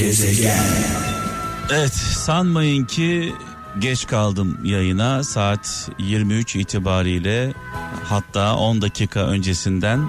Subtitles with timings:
[0.00, 0.64] Gezegen.
[1.70, 3.34] Evet sanmayın ki
[3.78, 7.54] geç kaldım yayına saat 23 itibariyle
[8.04, 10.08] hatta 10 dakika öncesinden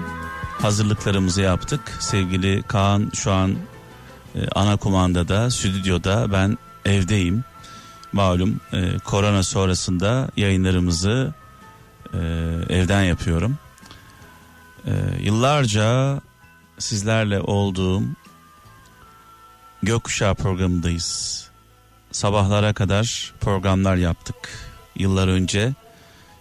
[0.58, 1.80] hazırlıklarımızı yaptık.
[2.00, 3.56] Sevgili Kaan şu an
[4.34, 7.44] e, ana kumandada stüdyoda ben evdeyim.
[8.12, 11.34] Malum e, korona sonrasında yayınlarımızı
[12.14, 12.18] e,
[12.68, 13.58] evden yapıyorum.
[14.86, 16.20] E, yıllarca
[16.78, 18.02] sizlerle olduğum
[19.82, 21.42] Gökkuşağı programındayız.
[22.12, 24.36] Sabahlara kadar programlar yaptık.
[24.96, 25.72] Yıllar önce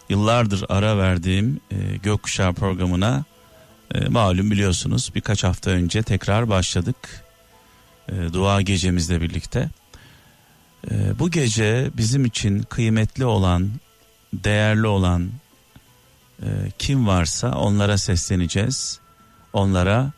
[0.10, 3.24] yıllardır ara verdiğim e, Gökkuşağı programına
[3.96, 7.24] e, malum biliyorsunuz birkaç hafta önce tekrar başladık.
[8.10, 9.70] E, dua gecemizle birlikte.
[10.92, 13.70] E, bu gece bizim için kıymetli olan,
[14.34, 15.30] değerli olan
[16.44, 16.48] e,
[16.80, 19.00] kim varsa onlara sesleneceğiz.
[19.54, 20.12] Onlara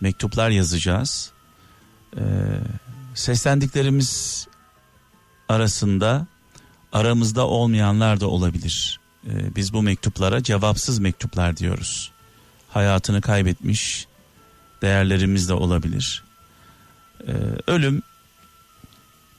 [0.00, 1.32] mektuplar yazacağız.
[2.16, 2.22] Ee,
[3.14, 4.46] seslendiklerimiz
[5.48, 6.26] arasında
[6.92, 9.00] aramızda olmayanlar da olabilir.
[9.26, 12.12] Ee, biz bu mektuplara cevapsız mektuplar diyoruz.
[12.68, 14.06] Hayatını kaybetmiş
[14.82, 16.24] değerlerimiz de olabilir.
[17.26, 17.32] Ee,
[17.66, 18.02] ölüm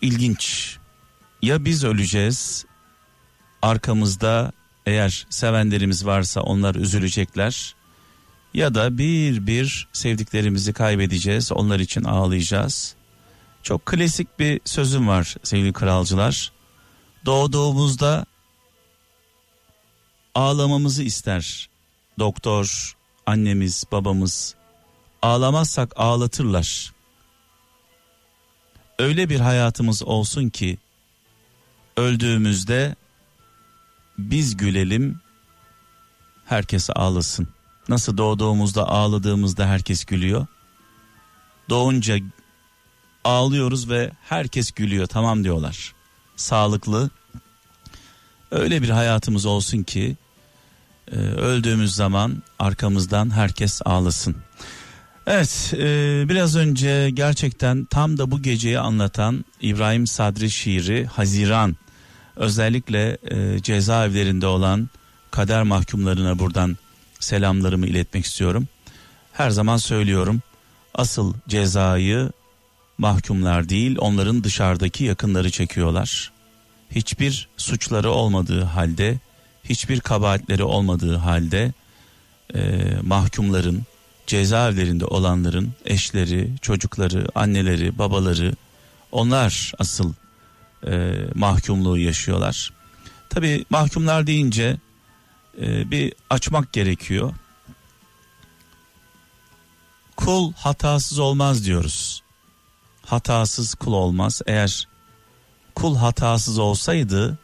[0.01, 0.77] ilginç.
[1.41, 2.65] Ya biz öleceğiz
[3.61, 4.51] arkamızda
[4.85, 7.75] eğer sevenlerimiz varsa onlar üzülecekler
[8.53, 12.95] ya da bir bir sevdiklerimizi kaybedeceğiz onlar için ağlayacağız.
[13.63, 16.51] Çok klasik bir sözüm var sevgili kralcılar.
[17.25, 18.25] Doğduğumuzda
[20.35, 21.69] ağlamamızı ister
[22.19, 24.55] doktor, annemiz, babamız.
[25.21, 26.93] Ağlamazsak ağlatırlar.
[28.99, 30.77] Öyle bir hayatımız olsun ki
[31.97, 32.95] öldüğümüzde
[34.17, 35.19] biz gülelim,
[36.45, 37.47] herkes ağlasın.
[37.89, 40.47] Nasıl doğduğumuzda ağladığımızda herkes gülüyor.
[41.69, 42.19] Doğunca
[43.23, 45.93] ağlıyoruz ve herkes gülüyor tamam diyorlar.
[46.35, 47.09] Sağlıklı
[48.51, 50.17] öyle bir hayatımız olsun ki
[51.11, 54.35] e, öldüğümüz zaman arkamızdan herkes ağlasın.
[55.27, 61.75] Evet e, biraz önce gerçekten tam da bu geceyi anlatan İbrahim Sadri şiiri Haziran
[62.35, 64.89] özellikle e, cezaevlerinde olan
[65.31, 66.77] kader mahkumlarına buradan
[67.19, 68.67] selamlarımı iletmek istiyorum.
[69.33, 70.41] Her zaman söylüyorum.
[70.93, 72.31] Asıl cezayı
[72.97, 76.31] mahkumlar değil onların dışarıdaki yakınları çekiyorlar.
[76.91, 79.19] Hiçbir suçları olmadığı halde,
[79.63, 81.73] hiçbir kabahatleri olmadığı halde
[82.55, 82.59] e,
[83.01, 83.83] mahkumların,
[84.27, 88.53] cezaevlerinde olanların eşleri, çocukları, anneleri, babaları
[89.11, 90.13] onlar asıl
[90.87, 92.73] e, mahkumluğu yaşıyorlar.
[93.29, 94.77] Tabi mahkumlar deyince
[95.61, 97.33] e, bir açmak gerekiyor.
[100.15, 102.23] Kul hatasız olmaz diyoruz.
[103.05, 104.41] Hatasız kul olmaz.
[104.47, 104.87] Eğer
[105.75, 107.37] kul hatasız olsaydı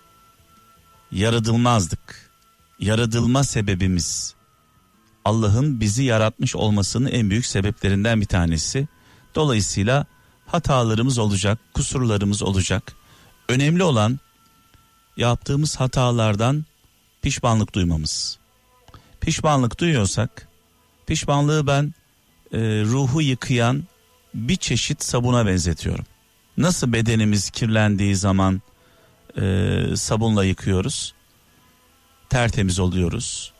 [1.11, 2.31] yaratılmazdık.
[2.79, 4.35] Yaratılma sebebimiz
[5.25, 8.87] Allah'ın bizi yaratmış olmasının en büyük sebeplerinden bir tanesi.
[9.35, 10.05] Dolayısıyla
[10.47, 12.93] hatalarımız olacak, kusurlarımız olacak.
[13.49, 14.19] Önemli olan
[15.17, 16.65] yaptığımız hatalardan
[17.25, 18.37] pişmanlık duymamız.
[19.21, 20.47] Pişmanlık duyuyorsak
[21.07, 21.93] pişmanlığı ben
[22.53, 23.83] e, ruhu yıkayan
[24.33, 26.05] bir çeşit sabuna benzetiyorum.
[26.57, 28.61] Nasıl bedenimiz kirlendiği zaman
[29.37, 29.41] e,
[29.95, 31.13] sabunla yıkıyoruz.
[32.29, 33.53] Tertemiz oluyoruz.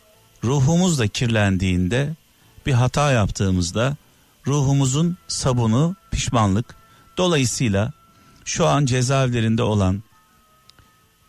[0.44, 2.14] Ruhumuz da kirlendiğinde
[2.66, 3.96] bir hata yaptığımızda
[4.48, 6.76] ruhumuzun sabunu pişmanlık.
[7.18, 7.92] Dolayısıyla
[8.46, 10.04] şu an cezaevlerinde olan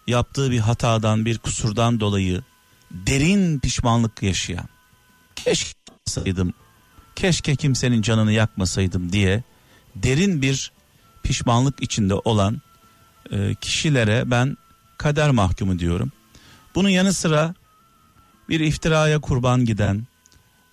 [0.07, 2.43] yaptığı bir hatadan bir kusurdan dolayı
[2.91, 4.69] derin pişmanlık yaşayan
[5.37, 6.55] keşke yapmasaydım
[7.17, 9.43] keşke kimsenin canını yakmasaydım diye
[9.95, 10.73] derin bir
[11.23, 12.63] pişmanlık içinde olan
[13.33, 14.57] e, kişilere ben
[14.99, 16.13] kader mahkumu diyorum.
[16.75, 17.55] Bunun yanı sıra
[18.49, 20.07] bir iftiraya kurban giden,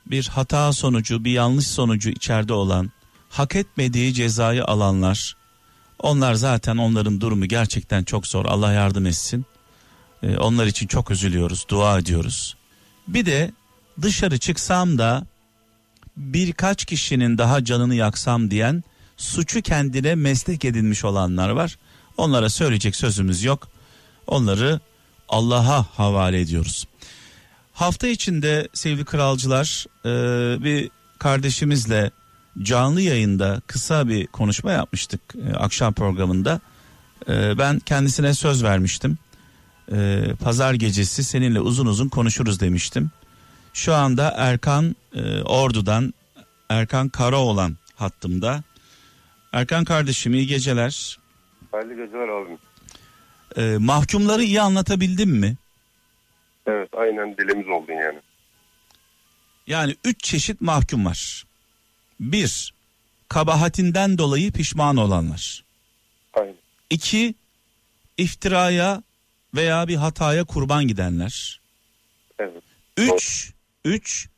[0.05, 2.91] bir hata sonucu, bir yanlış sonucu içeride olan,
[3.29, 5.35] hak etmediği cezayı alanlar,
[6.03, 8.45] onlar zaten onların durumu gerçekten çok zor.
[8.45, 9.45] Allah yardım etsin.
[10.23, 12.55] Ee, onlar için çok üzülüyoruz, dua ediyoruz.
[13.07, 13.51] Bir de
[14.01, 15.25] dışarı çıksam da
[16.17, 18.83] birkaç kişinin daha canını yaksam diyen
[19.17, 21.77] suçu kendine meslek edinmiş olanlar var.
[22.17, 23.67] Onlara söyleyecek sözümüz yok.
[24.27, 24.79] Onları
[25.29, 26.87] Allah'a havale ediyoruz.
[27.73, 30.09] Hafta içinde sevgili kralcılar e,
[30.63, 30.89] bir
[31.19, 32.11] kardeşimizle
[32.61, 36.59] canlı yayında kısa bir konuşma yapmıştık e, akşam programında.
[37.29, 39.17] E, ben kendisine söz vermiştim.
[39.91, 43.11] E, Pazar gecesi seninle uzun uzun konuşuruz demiştim.
[43.73, 46.13] Şu anda Erkan e, Ordu'dan
[46.69, 48.63] Erkan Karaoğlan hattımda.
[49.53, 51.19] Erkan kardeşim iyi geceler.
[51.71, 52.57] Hayırlı geceler abim.
[53.57, 55.55] Ee, mahkumları iyi anlatabildim mi?
[56.67, 58.19] Evet aynen dilimiz oldun yani.
[59.67, 61.43] Yani üç çeşit mahkum var.
[62.19, 62.73] Bir,
[63.29, 65.63] kabahatinden dolayı pişman olanlar.
[66.33, 66.55] Aynen.
[66.89, 67.35] İki,
[68.17, 69.03] iftiraya
[69.55, 71.61] veya bir hataya kurban gidenler.
[72.39, 72.63] Evet.
[72.97, 73.51] Üç,
[73.85, 74.29] üç,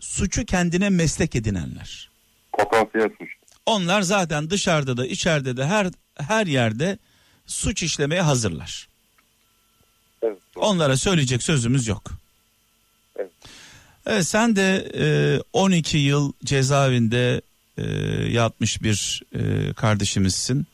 [0.00, 2.10] suçu kendine meslek edinenler.
[2.52, 3.28] Potansiyel suç.
[3.66, 5.86] Onlar zaten dışarıda da içeride de her
[6.16, 6.98] her yerde
[7.46, 8.88] suç işlemeye hazırlar.
[10.22, 10.38] Evet.
[10.56, 10.64] doğru.
[10.64, 12.10] Onlara söyleyecek sözümüz yok.
[13.16, 13.30] Evet.
[14.06, 15.04] Evet, sen de e,
[15.52, 17.40] 12 yıl cezaevinde
[17.78, 17.82] e,
[18.30, 20.66] yatmış bir e, kardeşimizsin.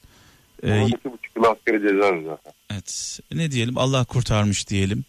[0.62, 2.52] E, 12 buçuk yıl askeri ceza zaten.
[2.72, 5.04] evet, ne diyelim Allah kurtarmış diyelim.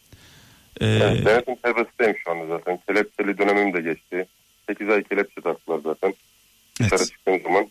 [0.81, 2.80] E, Evet, denetim serbestiyim şu anda zaten.
[2.88, 4.27] Kelepçeli dönemim de geçti.
[4.68, 6.13] 8 ay kelepçe taktılar zaten.
[6.80, 7.12] Dışarı evet.
[7.12, 7.68] çıktığım zaman.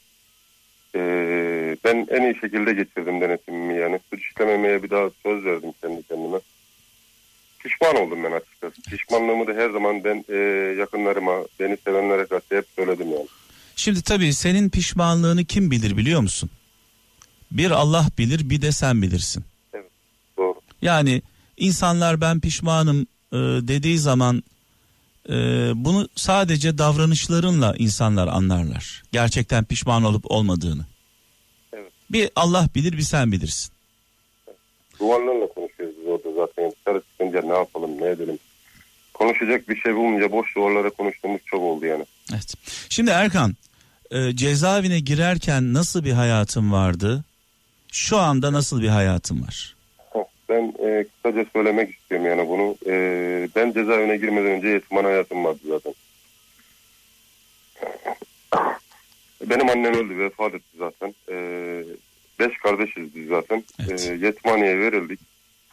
[0.95, 4.01] Ee, ben en iyi şekilde geçirdim denetimimi yani.
[4.11, 6.39] Suç işlememeye bir daha söz verdim kendi kendime.
[7.69, 8.83] Pişman oldum ben açıkçası.
[8.91, 10.37] Pişmanlığımı da her zaman ben e,
[10.79, 13.27] yakınlarıma, beni sevenlere karşı hep söyledim yani.
[13.77, 16.51] Şimdi tabii senin pişmanlığını kim bilir biliyor musun?
[17.51, 19.45] Bir Allah bilir bir de sen bilirsin.
[20.39, 20.61] Doğru.
[20.83, 21.23] Yani
[21.57, 23.37] insanlar ben pişmanım e,
[23.69, 24.43] dediği zaman
[25.29, 25.35] e,
[25.75, 29.03] bunu sadece davranışlarınla insanlar anlarlar.
[29.13, 30.87] Gerçekten pişman olup olmadığını.
[31.73, 31.93] Evet.
[32.11, 33.73] Bir Allah bilir bir sen bilirsin.
[35.01, 35.68] Duvarlarla konuşuyoruz
[36.89, 38.39] dışarı çıkınca ne yapalım, ne edelim.
[39.15, 42.05] Konuşacak bir şey bulunca boş duvarlara konuştuğumuz çok oldu yani.
[42.33, 42.55] Evet.
[42.89, 43.55] Şimdi Erkan
[44.11, 47.25] e, cezaevine girerken nasıl bir hayatın vardı?
[47.93, 49.75] Şu anda nasıl bir hayatın var?
[50.49, 52.77] Ben e, kısaca söylemek istiyorum yani bunu.
[52.87, 52.93] E,
[53.57, 55.95] ben cezaevine girmeden önce yetimhane hayatım vardı zaten.
[59.51, 61.15] Benim annem öldü, vefat etti zaten.
[61.31, 61.37] E,
[62.39, 63.65] beş kardeşiz biz zaten.
[63.89, 64.09] Evet.
[64.11, 65.21] E, yetimhaneye verildik.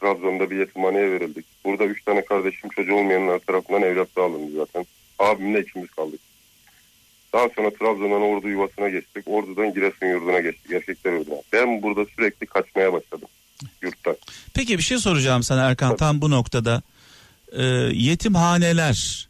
[0.05, 1.45] Trabzon'da bir yetimhaneye verildik.
[1.65, 4.85] Burada üç tane kardeşim çocuğu olmayanlar tarafından evlatlığa alındı zaten.
[5.19, 6.19] Abimle ikimiz kaldık.
[7.33, 9.23] Daha sonra Trabzon'dan Ordu yuvasına geçtik.
[9.27, 10.71] Ordu'dan Giresun yurduna geçtik.
[10.71, 11.35] Erkekler yurduna.
[11.53, 13.27] Ben burada sürekli kaçmaya başladım
[13.81, 14.15] yurttan.
[14.53, 16.81] Peki bir şey soracağım sana Erkan tam bu noktada.
[17.51, 17.63] E,
[17.93, 19.29] yetimhaneler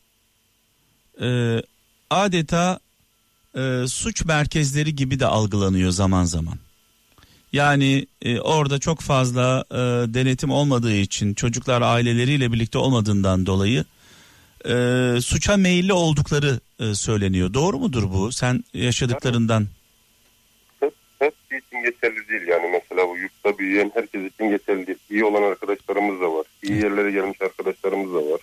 [1.22, 1.62] e,
[2.10, 2.80] adeta
[3.56, 6.58] e, suç merkezleri gibi de algılanıyor zaman zaman.
[7.56, 9.78] Yani e, orada çok fazla e,
[10.14, 13.86] denetim olmadığı için çocuklar aileleriyle birlikte olmadığından dolayı
[14.66, 14.74] e,
[15.22, 17.54] suça meyilli oldukları e, söyleniyor.
[17.54, 18.32] Doğru mudur bu?
[18.32, 19.68] Sen yaşadıklarından.
[20.80, 25.00] hep, hepsi için geçerli değil yani mesela bu yurtta büyüyen herkes için geçerli değil.
[25.10, 26.46] İyi olan arkadaşlarımız da var.
[26.64, 28.40] İyi yerlere gelmiş arkadaşlarımız da var.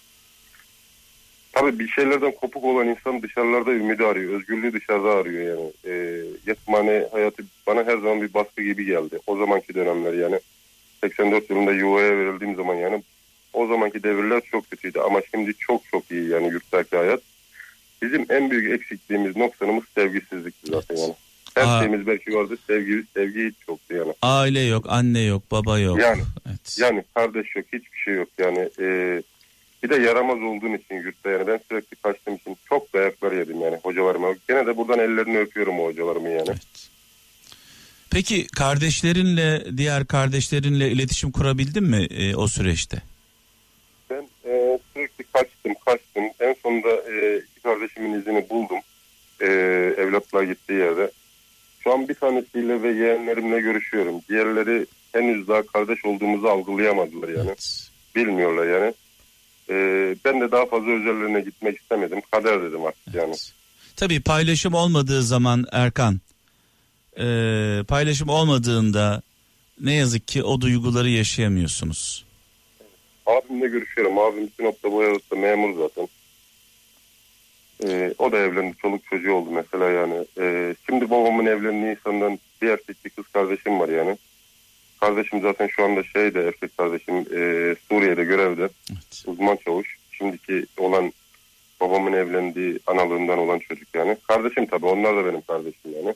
[1.53, 4.33] Tabii bir şeylerden kopuk olan insan dışarılarda ümidi arıyor.
[4.33, 5.73] Özgürlüğü dışarıda arıyor yani.
[5.85, 9.19] E, yetimhane hayatı bana her zaman bir baskı gibi geldi.
[9.27, 10.41] O zamanki dönemler yani.
[11.01, 13.03] 84 yılında yuvaya verildiğim zaman yani
[13.53, 17.21] o zamanki devirler çok kötüydü ama şimdi çok çok iyi yani yurttaki hayat.
[18.03, 21.15] Bizim en büyük eksikliğimiz noksanımız sevgisizlikti zaten yani.
[21.55, 21.81] Her Aa.
[21.81, 24.15] şeyimiz belki vardı sevgi, sevgi hiç yoktu yani.
[24.23, 25.99] Aile yok, anne yok, baba yok.
[26.01, 26.23] Yani.
[26.49, 26.79] Evet.
[26.81, 28.69] Yani kardeş yok hiçbir şey yok yani.
[28.81, 28.87] E,
[29.83, 33.79] bir de yaramaz olduğum için yurtta yani ben sürekli kaçtığım için çok dayaklar yedim yani
[33.83, 34.35] hocalarıma.
[34.49, 36.49] Gene de buradan ellerini öpüyorum o hocalarımı yani.
[36.49, 36.89] Evet.
[38.11, 43.03] Peki kardeşlerinle, diğer kardeşlerinle iletişim kurabildin mi e, o süreçte?
[44.11, 46.25] Ben e, sürekli kaçtım kaçtım.
[46.41, 48.79] En sonunda e, iki kardeşimin izini buldum.
[49.41, 49.47] E,
[49.99, 51.11] evlatlığa gittiği yerde.
[51.81, 54.21] Şu an bir tanesiyle ve yeğenlerimle görüşüyorum.
[54.29, 57.47] Diğerleri henüz daha kardeş olduğumuzu algılayamadılar yani.
[57.47, 57.89] Evet.
[58.17, 58.95] Bilmiyorlar yani.
[59.73, 62.21] E, ben de daha fazla üzerlerine gitmek istemedim.
[62.31, 63.29] Kader dedim artık yani.
[63.29, 63.53] Evet.
[63.97, 66.21] Tabii paylaşım olmadığı zaman Erkan,
[67.19, 67.25] e,
[67.89, 69.23] paylaşım olmadığında
[69.81, 72.25] ne yazık ki o duyguları yaşayamıyorsunuz.
[73.27, 74.19] Abimle görüşüyorum.
[74.19, 76.09] Abim Sinop'ta Boyalık'ta memur zaten.
[77.85, 78.77] Ee, o da evlendi.
[78.83, 80.25] Çoluk çocuğu oldu mesela yani.
[80.41, 84.17] Ee, şimdi babamın evlendiği insandan bir erkek bir kız kardeşim var yani.
[85.03, 88.69] Kardeşim zaten şu anda şeyde erkek kardeşim e, Suriye'de görevde.
[88.93, 89.25] Evet.
[89.27, 89.97] Uzman çavuş.
[90.13, 91.13] Şimdiki olan
[91.81, 94.17] babamın evlendiği analığından olan çocuk yani.
[94.29, 96.15] Kardeşim tabii onlar da benim kardeşim yani.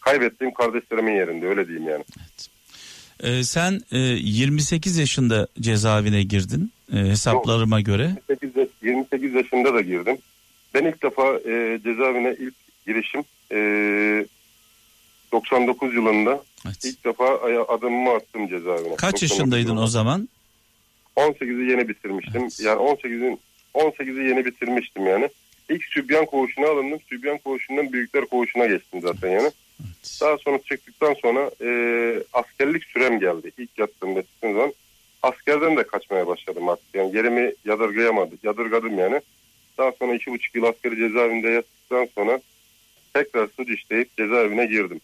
[0.00, 2.04] Kaybettiğim kardeşlerimin yerinde öyle diyeyim yani.
[3.20, 8.10] E, sen e, 28 yaşında cezaevine girdin e, hesaplarıma göre.
[8.28, 10.18] 28, yaş- 28 yaşında da girdim.
[10.74, 12.54] Ben ilk defa e, cezaevine ilk
[12.86, 13.56] girişim e,
[15.32, 16.84] 99 yılında Evet.
[16.84, 18.96] ilk defa adımımı attım cezaevine.
[18.96, 20.28] Kaç 99 yaşındaydın o zaman?
[21.16, 22.42] 18'i yeni bitirmiştim.
[22.42, 22.60] Evet.
[22.60, 23.40] Yani 18'in
[23.74, 25.28] 18'i yeni bitirmiştim yani.
[25.68, 27.00] İlk Sübyan koğuşuna alındım.
[27.08, 29.50] Sübyan koğuşundan Büyükler koğuşuna geçtim zaten yani.
[30.20, 31.68] Daha sonra çıktıktan sonra e,
[32.32, 33.52] askerlik sürem geldi.
[33.58, 34.72] İlk yattığımda çıktığım zaman
[35.22, 36.94] askerden de kaçmaya başladım artık.
[36.94, 39.20] Yani yerimi yadırgayamadım, yadırgadım yani.
[39.78, 42.40] Daha sonra iki buçuk yıl askeri cezaevinde yattıktan sonra
[43.14, 45.00] tekrar suç işleyip cezaevine girdim.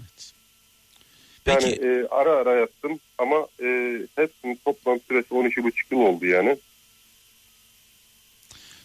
[0.00, 0.32] Evet.
[1.46, 6.26] Yani Peki e, ara ara yattım ama e, hepsinin toplam süresi 12 buçuk yıl oldu
[6.26, 6.56] yani.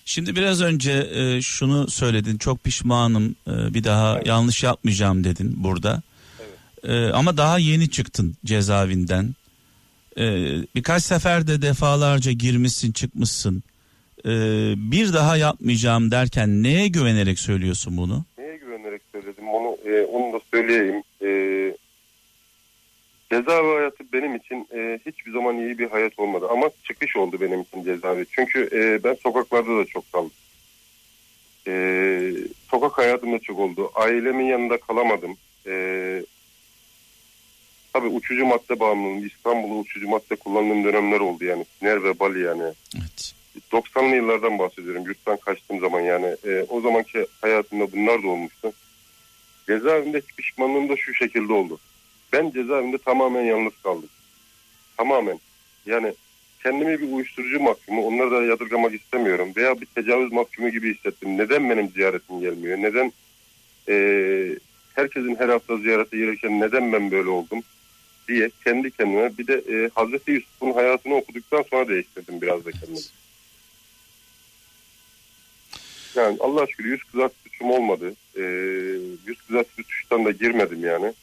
[0.06, 4.27] şimdi biraz önce e, şunu söyledin çok pişmanım e, bir daha Evet.
[4.27, 6.01] yanlış yapmayacağım dedin burada.
[6.84, 9.36] E, ama daha yeni çıktın cezaevinden.
[10.18, 10.24] E,
[10.75, 13.63] birkaç sefer de defalarca girmişsin çıkmışsın.
[14.25, 14.30] E,
[14.91, 18.25] bir daha yapmayacağım derken neye güvenerek söylüyorsun bunu?
[19.51, 21.03] Onu e, onu da söyleyeyim.
[21.22, 21.29] E,
[23.31, 27.62] cezaevi hayatı benim için e, hiçbir zaman iyi bir hayat olmadı ama çıkış oldu benim
[27.62, 28.25] için cezaevi.
[28.31, 30.31] Çünkü e, ben sokaklarda da çok kaldım.
[31.67, 31.74] E,
[32.72, 33.91] sokak hayatım da çok oldu.
[33.96, 35.38] Ailemin yanında kalamadım.
[35.67, 35.74] E,
[37.93, 41.65] tabii uçucu madde bağımlılığım, İstanbul'da uçucu madde kullandığım dönemler oldu yani.
[41.79, 42.63] Siner ve Bali yani.
[42.96, 43.34] Evet.
[43.72, 45.03] 90'lı yıllardan bahsediyorum.
[45.05, 48.74] Yurttan kaçtığım zaman yani e, o zamanki hayatımda bunlar da olmuştu.
[49.71, 51.79] Cezaevindeki pişmanlığım da şu şekilde oldu.
[52.33, 54.09] Ben cezaevinde tamamen yalnız kaldım.
[54.97, 55.39] Tamamen.
[55.85, 56.13] Yani
[56.63, 59.53] kendimi bir uyuşturucu mahkumu, onları da yadırgamak istemiyorum.
[59.57, 61.37] Veya bir tecavüz mahkumu gibi hissettim.
[61.37, 62.77] Neden benim ziyaretim gelmiyor?
[62.77, 63.11] Neden
[63.89, 63.95] e,
[64.95, 67.63] herkesin her hafta ziyarete gelirken neden ben böyle oldum?
[68.27, 72.99] diye kendi kendime bir de e, Hazreti Yusuf'un hayatını okuduktan sonra değiştirdim biraz da kendimi.
[76.15, 78.13] Yani Allah şükür yüz kızart suçum olmadı.
[78.36, 78.41] Ee,
[79.25, 81.13] yüz kızart suçtan da girmedim yani.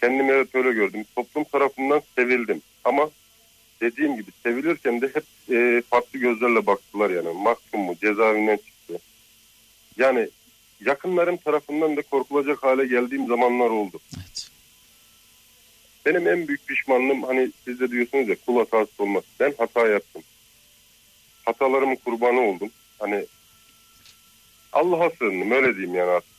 [0.00, 1.04] Kendimi evet öyle gördüm.
[1.16, 2.62] Toplum tarafından sevildim.
[2.84, 3.10] Ama
[3.80, 7.28] dediğim gibi sevilirken de hep e, farklı gözlerle baktılar yani.
[7.32, 8.98] Mahkum mu cezaevinden çıktı.
[9.96, 10.28] Yani
[10.80, 14.00] yakınlarım tarafından da korkulacak hale geldiğim zamanlar oldu.
[14.16, 14.50] Evet.
[16.06, 19.24] Benim en büyük pişmanlığım hani siz de diyorsunuz ya kul hatası olmaz.
[19.40, 20.22] Ben hata yaptım.
[21.44, 22.70] Hatalarımın kurbanı oldum.
[22.98, 23.26] Hani
[24.74, 26.34] Allah'a sığındım öyle diyeyim yani artık.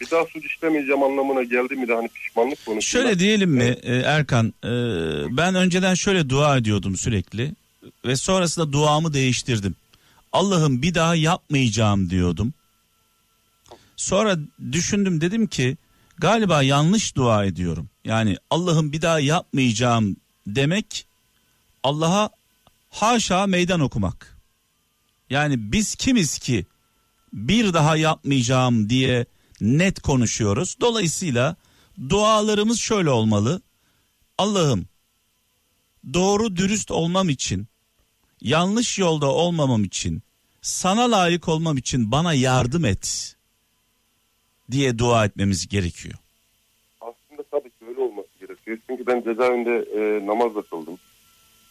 [0.00, 2.80] Bir daha suç işlemeyeceğim anlamına geldi mi de hani pişmanlık konusunda.
[2.80, 4.70] Şöyle diyelim mi e, Erkan e,
[5.36, 7.54] ben önceden şöyle dua ediyordum sürekli
[8.04, 9.74] ve sonrasında duamı değiştirdim.
[10.32, 12.54] Allah'ım bir daha yapmayacağım diyordum.
[13.96, 14.38] Sonra
[14.72, 15.76] düşündüm dedim ki
[16.18, 17.88] galiba yanlış dua ediyorum.
[18.04, 21.06] Yani Allah'ım bir daha yapmayacağım demek
[21.82, 22.30] Allah'a
[22.90, 24.36] haşa meydan okumak.
[25.30, 26.66] Yani biz kimiz ki
[27.36, 29.26] bir daha yapmayacağım diye
[29.60, 30.76] net konuşuyoruz.
[30.80, 31.56] Dolayısıyla
[32.08, 33.62] dualarımız şöyle olmalı.
[34.38, 34.86] Allah'ım
[36.14, 37.66] doğru dürüst olmam için,
[38.40, 40.22] yanlış yolda olmamam için,
[40.62, 43.36] sana layık olmam için bana yardım et
[44.70, 46.14] diye dua etmemiz gerekiyor.
[47.00, 48.78] Aslında tabii ki öyle olması gerekiyor.
[48.86, 50.98] Çünkü ben cezaevinde e, namaz da kıldım.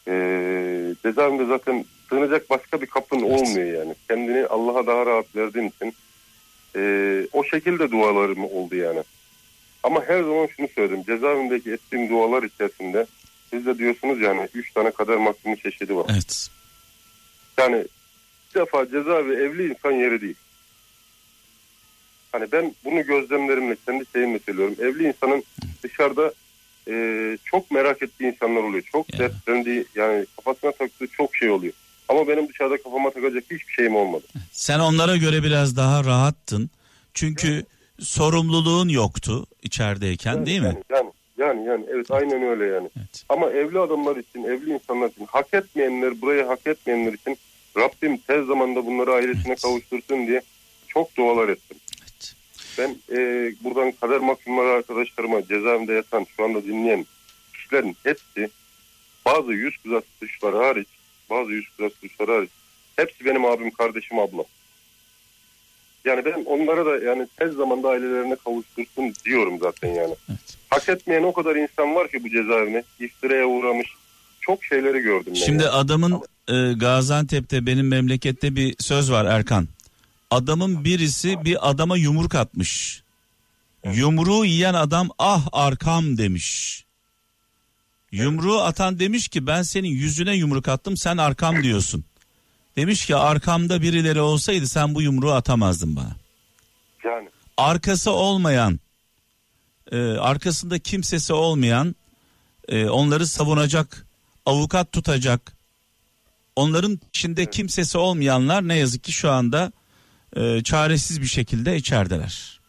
[0.08, 0.14] E,
[1.04, 3.96] cezaevinde zaten sığınacak başka bir kapın olmuyor yani.
[4.08, 5.96] Kendini Allah'a daha rahat verdiğin için
[6.76, 6.82] e,
[7.34, 9.04] o şekilde dualarım oldu yani.
[9.84, 11.04] Ama her zaman şunu söyledim.
[11.04, 13.06] Cezaevindeki ettiğim dualar içerisinde
[13.50, 16.06] siz de diyorsunuz yani 3 tane kader mahkumu çeşidi var.
[16.14, 16.50] Evet.
[17.58, 17.86] Yani
[18.56, 20.36] bir defa cezaevi evli insan yeri değil.
[22.32, 24.76] Hani ben bunu gözlemlerimle kendi şeyimle söylüyorum.
[24.80, 25.44] Evli insanın
[25.84, 26.34] dışarıda
[26.90, 28.84] e, çok merak ettiği insanlar oluyor.
[28.92, 29.20] Çok Ya.
[29.20, 31.74] dertlendiği yani kafasına taktığı çok şey oluyor.
[32.10, 34.24] Ama benim dışarıda kafama takacak hiçbir şeyim olmadı.
[34.52, 36.70] Sen onlara göre biraz daha rahattın.
[37.14, 37.66] Çünkü
[38.00, 40.66] sorumluluğun yoktu içerideyken Yani, değil mi?
[40.66, 42.90] Yani, yani yani yani evet aynen öyle yani.
[42.98, 43.24] Evet.
[43.30, 47.38] Ama evli adamlar için, evli insanlar için, hak etmeyenler, burayı hak etmeyenler için
[47.78, 49.62] Rabbim tez zamanda bunları ailesine Evet.
[49.62, 50.42] kavuştursun diye
[50.88, 51.78] çok dualar ettim.
[52.78, 53.18] Ben e,
[53.64, 57.06] buradan kader mahkumları arkadaşlarıma cezaevinde yatan şu anda dinleyen
[57.54, 58.50] kişilerin hepsi
[59.26, 60.88] bazı yüz kızar suçları hariç
[61.30, 62.50] bazı yüz kızar suçları hariç
[62.96, 64.46] hepsi benim abim kardeşim ablam.
[66.06, 70.16] Yani ben onlara da yani tez zamanda ailelerine kavuştursun diyorum zaten yani.
[70.30, 70.58] Evet.
[70.70, 73.88] Hak etmeyen o kadar insan var ki bu cezaevine iftiraya uğramış
[74.42, 75.34] çok şeyleri gördüm.
[75.36, 75.72] ben Şimdi yani.
[75.74, 79.68] adamın e, Gaziantep'te benim memlekette bir söz var Erkan.
[80.36, 83.04] Adamın birisi bir adama yumruk atmış.
[83.94, 86.86] Yumruğu yiyen adam ah arkam demiş.
[88.12, 92.06] Yumruğu atan demiş ki ben senin yüzüne yumruk attım sen arkam diyorsun.
[92.76, 96.16] Demiş ki arkamda birileri olsaydı sen bu yumruğu atamazdın bana.
[97.04, 98.80] yani Arkası olmayan,
[99.92, 101.96] e, arkasında kimsesi olmayan,
[102.68, 104.08] e, onları savunacak,
[104.46, 105.58] avukat tutacak,
[106.56, 109.72] onların içinde kimsesi olmayanlar ne yazık ki şu anda
[110.36, 112.60] e, çaresiz bir şekilde içerideler.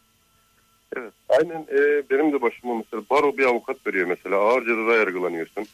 [0.97, 5.67] evet Aynen e, benim de başıma mesela baro bir avukat veriyor mesela ağır cezada yargılanıyorsun.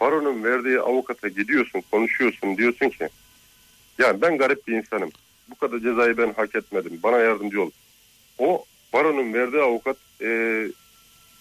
[0.00, 3.08] Baronun verdiği avukata gidiyorsun konuşuyorsun diyorsun ki
[3.98, 5.10] yani ben garip bir insanım.
[5.50, 7.00] Bu kadar cezayı ben hak etmedim.
[7.02, 7.70] Bana yardımcı ol.
[8.38, 10.28] O baronun verdiği avukat e,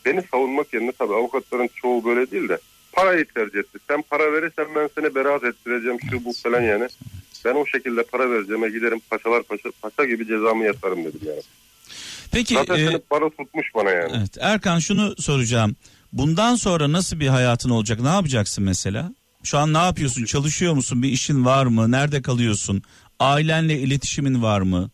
[0.06, 2.58] beni savunmak yerine tabii avukatların çoğu böyle değil de
[2.94, 3.78] parayı tercih etti.
[3.88, 6.88] Sen para verirsen ben seni beraat ettireceğim şu bu falan yani.
[7.46, 11.42] Ben o şekilde para vereceğime giderim paşalar paşa, paşa gibi cezamı yatarım dedim yani.
[12.32, 14.12] Peki Zaten e, seni para tutmuş bana yani.
[14.18, 15.76] evet, Erkan şunu soracağım.
[16.14, 18.00] Bundan sonra nasıl bir hayatın olacak?
[18.00, 19.14] Ne yapacaksın mesela?
[19.44, 20.26] Şu an ne yapıyorsun?
[20.26, 21.04] Çalışıyor musun?
[21.04, 21.92] Bir işin var mı?
[21.92, 22.84] Nerede kalıyorsun?
[23.20, 24.90] Ailenle iletişimin var mı?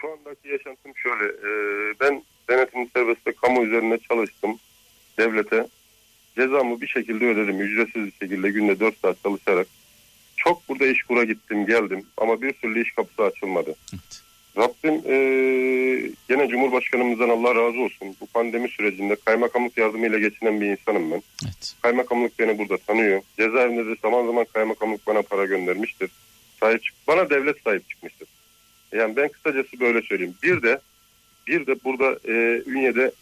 [0.00, 1.24] Şu andaki yaşantım şöyle.
[1.24, 1.50] e,
[2.00, 4.58] ben denetimli serbestte kamu üzerine çalıştım.
[5.18, 5.66] Devlete.
[6.36, 7.60] Cezamı bir şekilde ödedim.
[7.60, 9.66] Ücretsiz bir şekilde günde 4 saat çalışarak.
[10.36, 12.06] Çok burada iş kura gittim geldim.
[12.16, 13.74] Ama bir türlü iş kapısı açılmadı.
[13.92, 14.20] Evet.
[14.56, 15.16] Rabbim e,
[16.28, 18.16] gene Cumhurbaşkanımızdan Allah razı olsun.
[18.20, 21.22] Bu pandemi sürecinde kaymakamlık yardımıyla geçinen bir insanım ben.
[21.44, 21.74] Evet.
[21.82, 23.22] Kaymakamlık beni burada tanıyor.
[23.36, 26.10] Cezaevinde de zaman zaman kaymakamlık bana para göndermiştir.
[26.60, 28.28] Sahip çık bana devlet sahip çıkmıştır.
[28.92, 30.34] Yani ben kısacası böyle söyleyeyim.
[30.42, 30.80] Bir de
[31.46, 33.12] bir de burada e, Ünye'de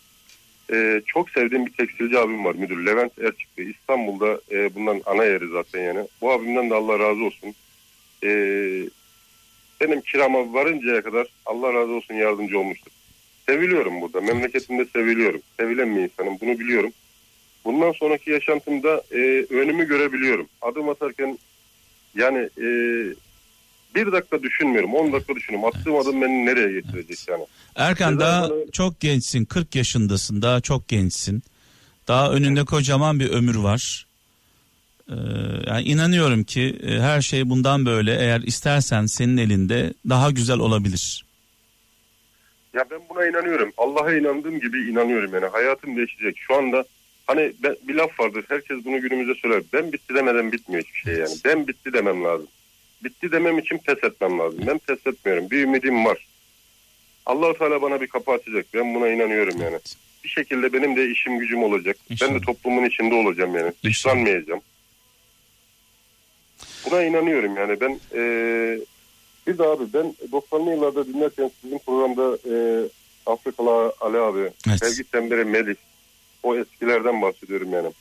[0.73, 3.71] e, çok sevdiğim bir tekstilci abim var müdür Levent Erçikli.
[3.71, 6.09] İstanbul'da e, bundan ana yeri zaten yani.
[6.21, 7.55] Bu abimden de Allah razı olsun.
[8.25, 8.29] E,
[9.81, 12.93] benim kirama varıncaya kadar Allah razı olsun yardımcı olmuştur.
[13.49, 14.21] Seviliyorum burada.
[14.21, 15.41] Memleketimde seviliyorum.
[15.57, 16.39] Sevilen bir insanım.
[16.41, 16.93] Bunu biliyorum.
[17.65, 20.49] Bundan sonraki yaşantımda e, önümü görebiliyorum.
[20.63, 21.39] Adım atarken
[22.15, 22.67] yani e,
[23.95, 24.95] bir dakika düşünmüyorum.
[24.95, 25.69] 10 dakika düşünüyorum.
[25.69, 27.47] Attığım adım beni nereye getirecek yani.
[27.77, 29.45] Erkan Neden daha bana- çok gençsin.
[29.45, 30.43] 40 yaşındasın.
[30.43, 31.43] Daha çok gençsin.
[32.09, 34.07] Daha önünde kocaman bir ömür var.
[35.09, 35.15] Ee,
[35.67, 41.25] yani inanıyorum ki e, her şey bundan böyle eğer istersen senin elinde daha güzel olabilir.
[42.75, 43.73] Ya ben buna inanıyorum.
[43.77, 45.47] Allah'a inandığım gibi inanıyorum yani.
[45.47, 46.37] Hayatım değişecek.
[46.39, 46.85] Şu anda
[47.27, 48.45] hani ben, bir laf vardır.
[48.49, 49.63] Herkes bunu günümüzde söyler.
[49.73, 51.35] Ben bitti demeden bitmiyor hiçbir şey yani.
[51.45, 52.47] Ben bitti demem lazım.
[53.05, 54.61] Bitti demem için pes etmem lazım.
[54.67, 55.51] Ben pes etmiyorum.
[55.51, 56.27] Bir ümidim var.
[57.27, 58.67] allah Teala bana bir kapı açacak.
[58.75, 59.79] Ben buna inanıyorum yani.
[60.25, 61.97] Bir şekilde benim de işim gücüm olacak.
[62.11, 62.35] Ben İnşallah.
[62.35, 63.73] de toplumun içinde olacağım yani.
[63.85, 64.61] Dışlanmayacağım.
[66.87, 67.81] Buna inanıyorum yani.
[67.81, 68.79] Ben eee
[69.47, 72.89] bir de abi ben 90'lı yıllarda dinlerken sizin programda eee
[73.27, 74.79] Afrikalı Ali abi, Evet.
[74.79, 75.77] Sevgi Tembere Melis
[76.43, 77.93] o eskilerden bahsediyorum yani.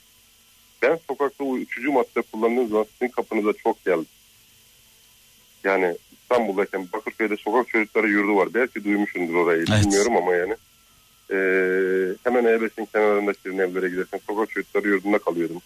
[0.81, 4.05] Ben sokakta uyuşturucu madde kullandığım zaman sizin kapınıza çok geldim.
[5.63, 8.50] Yani İstanbul'dayken Bakırköy'de sokak çocukları yurdu var.
[8.54, 9.84] Belki duymuşsundur orayı Evet.
[9.84, 10.56] bilmiyorum ama yani.
[11.32, 11.36] Ee,
[12.24, 15.62] hemen E5'in kenarında şirin evlere giderken sokak çocukları yurdunda kalıyordum.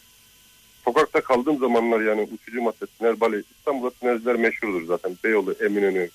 [0.86, 3.42] Sokakta kaldığım zamanlar yani uçucu madde, tiner, bale.
[3.58, 5.18] İstanbul'da tinerciler meşhurdur zaten.
[5.24, 6.10] Beyoğlu, Eminönü,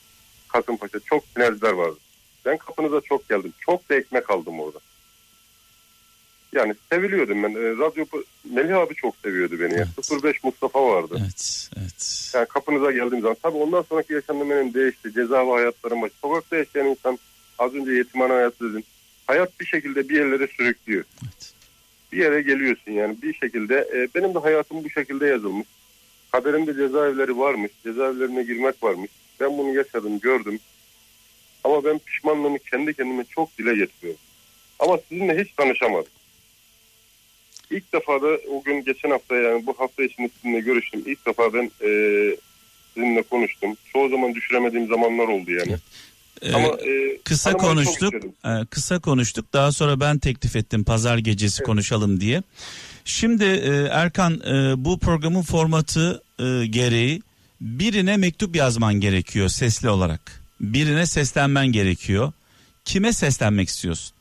[0.49, 1.97] Kasımpaşa çok tinerciler vardı.
[2.45, 3.53] Ben kapınıza çok geldim.
[3.61, 4.79] Çok da ekmek aldım orada.
[6.53, 7.51] Yani seviliyordum ben.
[7.51, 8.05] Ee, radyo
[8.45, 9.75] Melih abi çok seviyordu beni.
[9.75, 10.23] Evet.
[10.25, 11.17] 05 Mustafa vardı.
[11.21, 12.31] Evet, evet.
[12.35, 13.37] Yani kapınıza geldiğim zaman.
[13.43, 15.13] Tabii ondan sonraki yaşamım benim değişti.
[15.15, 16.15] Ceza ve hayatlarım başı.
[16.21, 17.19] Sokakta yaşayan insan
[17.59, 18.85] az önce yetimhane hayatı dedin.
[19.27, 21.05] Hayat bir şekilde bir yerlere sürüklüyor.
[21.23, 21.53] evet.
[22.13, 23.89] Bir yere geliyorsun yani bir şekilde.
[23.95, 25.67] E, benim de hayatım bu şekilde yazılmış.
[26.33, 27.73] Kaderimde cezaevleri varmış.
[27.85, 29.11] Cezaevlerine girmek varmış.
[29.41, 30.61] Ben bunu yaşadım, gördüm.
[31.65, 34.21] Ama ben pişmanlığımı kendi kendime çok dile getiriyorum.
[34.79, 36.13] Ama sizinle hiç tanışamadım.
[37.71, 41.03] İlk defa da o gün geçen hafta yani bu hafta içinde sizinle görüştüm.
[41.07, 41.91] İlk defa ben e,
[42.95, 43.77] sizinle konuştum.
[43.93, 45.77] Çoğu zaman düşüremediğim zamanlar oldu yani.
[46.43, 48.15] Ee, Ama e, kısa konuştuk.
[48.45, 49.53] Ee, kısa konuştuk.
[49.53, 52.43] Daha sonra ben teklif ettim pazar gecesi konuşalım diye.
[53.05, 57.23] Şimdi e, Erkan e, bu programın formatı e, gereği
[57.61, 60.43] birine mektup yazman gerekiyor sesli olarak.
[60.61, 62.33] Birine seslenmen gerekiyor.
[62.85, 64.17] Kime seslenmek istiyorsun?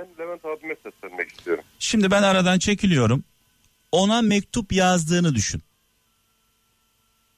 [0.00, 1.64] Ben Levent abime seslenmek istiyorum.
[1.78, 3.24] Şimdi ben aradan çekiliyorum.
[3.92, 5.62] Ona mektup yazdığını düşün.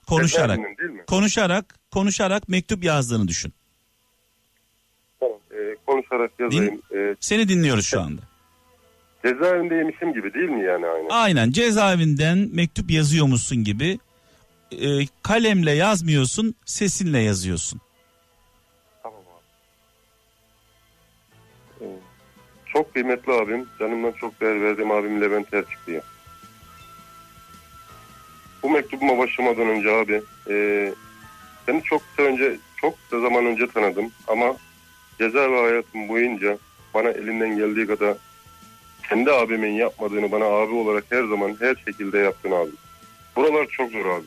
[0.07, 0.57] Konuşarak.
[0.57, 1.05] Cezaevinin değil mi?
[1.07, 3.53] Konuşarak, konuşarak mektup yazdığını düşün.
[5.21, 5.39] Tamam.
[5.51, 6.83] E, konuşarak yazayım.
[6.95, 8.23] E, Seni dinliyoruz şu anda.
[9.25, 11.09] cezaevindeymişim gibi değil mi yani aynı?
[11.11, 13.99] Aynen cezaevinden mektup yazıyormuşsun gibi
[14.73, 17.81] e, kalemle yazmıyorsun sesinle yazıyorsun.
[22.73, 26.03] Çok kıymetli abim, canımdan çok değer verdiğim abim Levent Erçikli'ye.
[28.63, 30.95] Bu mektubuma başlamadan önce abi, e,
[31.67, 34.57] seni çok kısa önce, çok kısa zaman önce tanıdım ama
[35.19, 36.59] cezaevi hayatım boyunca
[36.95, 38.17] bana elinden geldiği kadar
[39.09, 42.71] kendi abimin yapmadığını bana abi olarak her zaman her şekilde yaptın abi.
[43.37, 44.27] Buralar çok zor abi.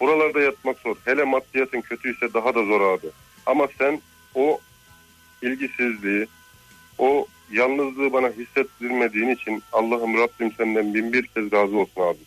[0.00, 0.96] Buralarda yatmak zor.
[1.04, 3.06] Hele maddiyatın kötüyse daha da zor abi.
[3.46, 4.00] Ama sen
[4.34, 4.60] o
[5.42, 6.26] ilgisizliği,
[6.98, 12.18] o yalnızlığı bana hissettirmediğin için Allah'ım Rabbim senden bin bir kez razı olsun abi.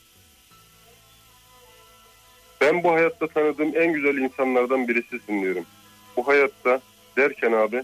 [2.61, 5.65] Ben bu hayatta tanıdığım en güzel insanlardan birisisin diyorum.
[6.17, 6.81] Bu hayatta
[7.17, 7.83] derken abi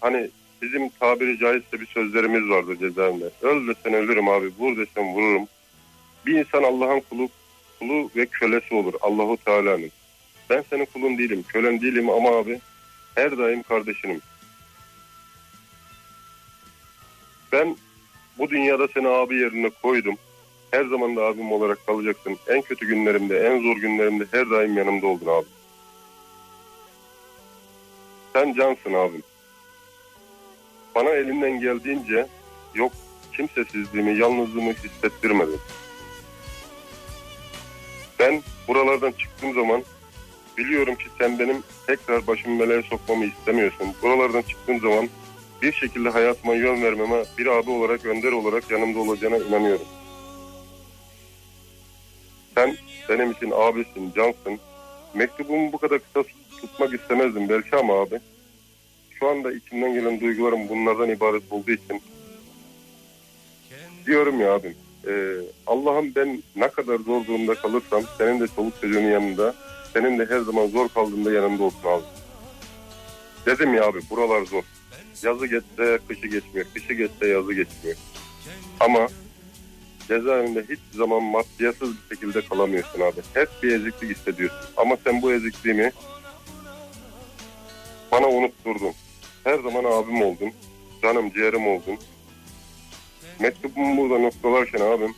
[0.00, 0.30] hani
[0.62, 3.30] bizim tabiri caizse bir sözlerimiz vardı cezaevinde.
[3.42, 5.48] Öl desen ölürüm abi, vur desen vururum.
[6.26, 7.28] Bir insan Allah'ın kulu,
[7.78, 9.90] kulu ve kölesi olur Allahu Teala'nın.
[10.50, 12.60] Ben senin kulun değilim, kölen değilim ama abi
[13.14, 14.20] her daim kardeşinim.
[17.54, 17.76] Ben
[18.38, 20.14] bu dünyada seni abi yerine koydum.
[20.70, 22.36] Her zaman da abim olarak kalacaksın.
[22.48, 25.46] En kötü günlerimde, en zor günlerimde her daim yanımda oldun abi.
[28.32, 29.22] Sen cansın abim.
[30.94, 32.26] Bana elinden geldiğince
[32.74, 32.92] yok
[33.32, 35.60] kimsesizliğimi, yalnızlığımı hissettirmedin.
[38.18, 39.82] Ben buralardan çıktığım zaman
[40.58, 43.94] biliyorum ki sen benim tekrar başımı belaya sokmamı istemiyorsun.
[44.02, 45.08] Buralardan çıktığım zaman
[45.64, 49.86] bir şekilde hayatıma yön vermeme bir abi olarak, önder olarak yanımda olacağına inanıyorum.
[52.54, 52.76] Sen
[53.08, 54.60] benim için abisin, cansın.
[55.14, 56.28] Mektubumu bu kadar kısa
[56.60, 58.20] tutmak istemezdim belki ama abi.
[59.10, 62.02] Şu anda içimden gelen duygularım bunlardan ibaret olduğu için
[64.06, 64.76] diyorum ya abim.
[65.06, 65.12] E,
[65.66, 69.54] Allah'ım ben ne kadar zor durumda kalırsam senin de çoluk çocuğun yanında,
[69.92, 72.04] senin de her zaman zor kaldığında yanında olsun abi.
[73.46, 74.73] Dedim ya abi buralar zor.
[75.24, 77.96] Yazı geçse kışı geçmiyor, kışı geçse yazı geçmiyor.
[78.80, 79.08] Ama
[80.08, 83.20] cezaevinde hiç zaman maddiyatsız bir şekilde kalamıyorsun abi.
[83.34, 84.68] Hep bir eziklik hissediyorsun.
[84.76, 85.92] Ama sen bu ezikliğimi
[88.12, 88.92] bana unutturdun.
[89.44, 90.52] Her zaman abim oldun.
[91.02, 91.98] Canım ciğerim oldun.
[93.40, 95.14] Mektubumu burada noktalarken abim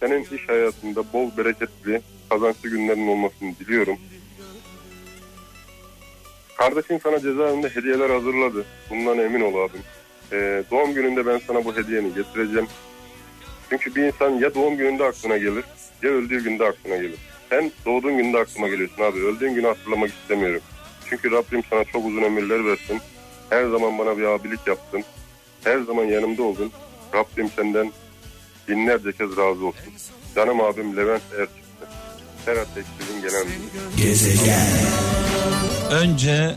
[0.00, 3.98] senin iş hayatında bol bereketli kazançlı günlerin olmasını diliyorum.
[6.60, 8.64] Kardeşin sana cezaevinde hediyeler hazırladı.
[8.90, 9.80] Bundan emin ol abim.
[10.32, 12.66] Ee, doğum gününde ben sana bu hediyeni getireceğim.
[13.70, 15.64] Çünkü bir insan ya doğum gününde aklına gelir
[16.02, 17.18] ya öldüğü günde aklına gelir.
[17.50, 19.18] Sen doğduğun günde aklıma geliyorsun abi.
[19.18, 20.60] Öldüğün günü hatırlamak istemiyorum.
[21.08, 23.00] Çünkü Rabbim sana çok uzun ömürler versin.
[23.50, 25.04] Her zaman bana bir abilik yaptın.
[25.64, 26.72] Her zaman yanımda oldun.
[27.14, 27.92] Rabbim senden
[28.68, 29.92] binlerce kez razı olsun.
[30.34, 31.86] Canım abim Levent Erçik'te.
[32.44, 33.46] Serhat Tekstil'in genel.
[33.96, 35.29] Gezegen.
[35.90, 36.56] Önce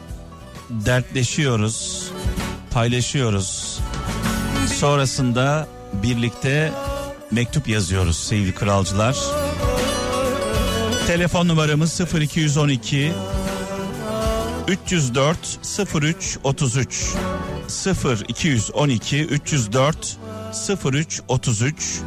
[0.69, 2.09] dertleşiyoruz,
[2.71, 3.79] paylaşıyoruz.
[4.75, 5.67] Sonrasında
[6.03, 6.71] birlikte
[7.31, 9.17] mektup yazıyoruz sevgili kralcılar.
[11.07, 13.11] Telefon numaramız 0212
[14.67, 15.37] 304
[15.95, 17.13] 03 33
[17.67, 20.17] 0 212 304
[20.85, 22.01] 03 33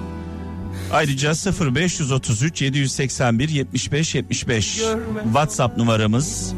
[0.93, 1.33] Ayrıca
[1.75, 4.83] 0533 781 75 75
[5.25, 6.55] WhatsApp numaramız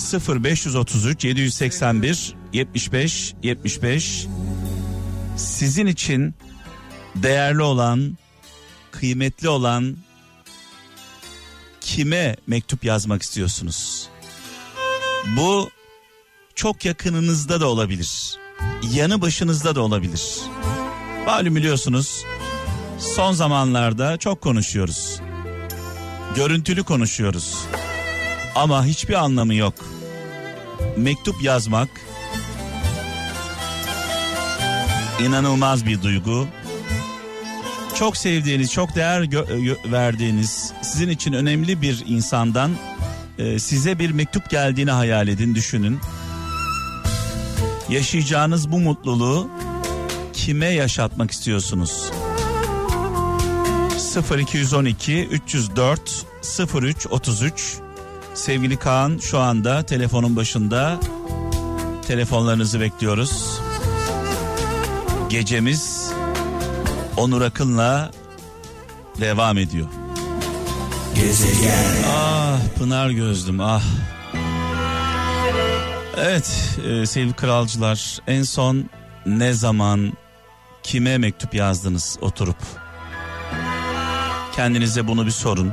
[0.00, 4.26] 0533 781 75 75
[5.36, 6.34] Sizin için
[7.16, 8.18] değerli olan,
[8.90, 9.96] kıymetli olan
[11.80, 14.08] kime mektup yazmak istiyorsunuz?
[15.36, 15.70] Bu
[16.54, 18.38] çok yakınınızda da olabilir.
[18.92, 20.36] Yanı başınızda da olabilir.
[21.26, 22.24] Malum biliyorsunuz
[22.98, 25.20] son zamanlarda çok konuşuyoruz.
[26.36, 27.54] Görüntülü konuşuyoruz.
[28.54, 29.74] Ama hiçbir anlamı yok.
[30.96, 31.88] Mektup yazmak
[35.22, 36.48] inanılmaz bir duygu.
[37.94, 39.28] Çok sevdiğiniz, çok değer
[39.92, 42.70] verdiğiniz, sizin için önemli bir insandan
[43.38, 46.00] e, size bir mektup geldiğini hayal edin, düşünün.
[47.88, 49.50] Yaşayacağınız bu mutluluğu
[50.32, 52.10] kime yaşatmak istiyorsunuz?
[54.38, 56.26] 0212 304
[56.74, 57.80] 03 33
[58.40, 61.00] Sevgili Kaan şu anda telefonun başında.
[62.06, 63.60] Telefonlarınızı bekliyoruz.
[65.30, 66.12] Gecemiz
[67.16, 68.10] Onur Akın'la
[69.20, 69.86] devam ediyor.
[71.14, 72.02] Gezegen.
[72.08, 73.82] Ah Pınar gözlüm ah.
[76.16, 78.90] Evet e, sevgili kralcılar en son
[79.26, 80.12] ne zaman
[80.82, 82.58] kime mektup yazdınız oturup?
[84.56, 85.72] Kendinize bunu bir sorun.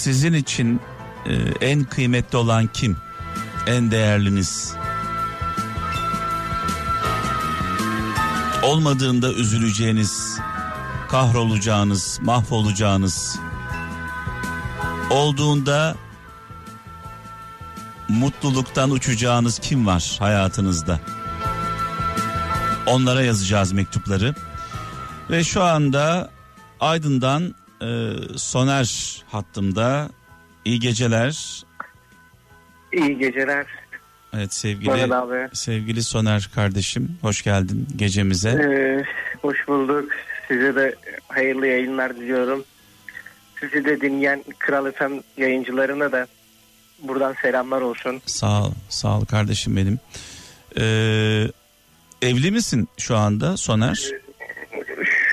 [0.00, 0.80] Sizin için
[1.26, 2.96] e, en kıymetli olan kim?
[3.66, 4.74] En değerliniz?
[8.62, 10.38] Olmadığında üzüleceğiniz,
[11.08, 13.38] kahrolacağınız, mahvolacağınız,
[15.10, 15.96] olduğunda
[18.08, 21.00] mutluluktan uçacağınız kim var hayatınızda?
[22.86, 24.34] Onlara yazacağız mektupları.
[25.30, 26.30] Ve şu anda
[26.80, 30.10] Aydın'dan e, Soner hattımda.
[30.64, 31.62] İyi geceler.
[32.92, 33.66] İyi geceler.
[34.34, 35.48] Evet sevgili abi.
[35.52, 38.50] sevgili Soner kardeşim hoş geldin gecemize.
[38.50, 39.04] Ee,
[39.42, 40.10] hoş bulduk.
[40.48, 40.96] Size de
[41.28, 42.64] hayırlı yayınlar diliyorum.
[43.60, 46.26] Sizi de dinleyen Kral FM yayıncılarına da
[47.02, 48.22] buradan selamlar olsun.
[48.26, 49.98] Sağ ol, sağ ol kardeşim benim.
[50.76, 51.46] Ee,
[52.22, 54.10] evli misin şu anda Soner?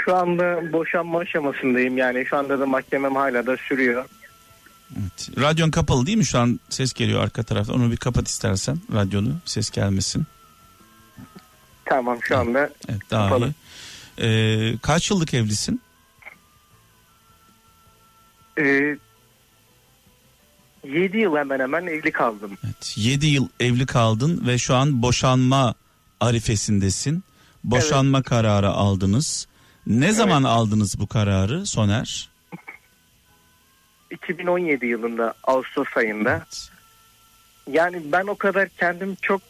[0.07, 4.05] Şu anda boşanma aşamasındayım yani şu anda da mahkemem hala da sürüyor.
[4.99, 5.29] Evet.
[5.39, 9.29] Radyon kapalı değil mi şu an ses geliyor arka tarafta onu bir kapat istersen radyonu
[9.45, 10.25] ses gelmesin.
[11.85, 13.53] Tamam şu anda Evet daha Kapalı.
[14.17, 14.23] iyi.
[14.73, 15.81] Ee, kaç yıllık evlisin?
[18.59, 18.97] e,
[20.83, 22.57] 7 yıl hemen hemen evli kaldım.
[22.65, 22.93] Evet.
[22.97, 25.73] 7 yıl evli kaldın ve şu an boşanma
[26.19, 27.23] arifesindesin.
[27.63, 29.47] Boşanma kararı aldınız.
[29.87, 32.29] Ne zaman aldınız bu kararı Soner?
[34.11, 36.69] 2017 yılında Ağustos ayında Evet.
[37.71, 39.41] yani ben o kadar kendim çok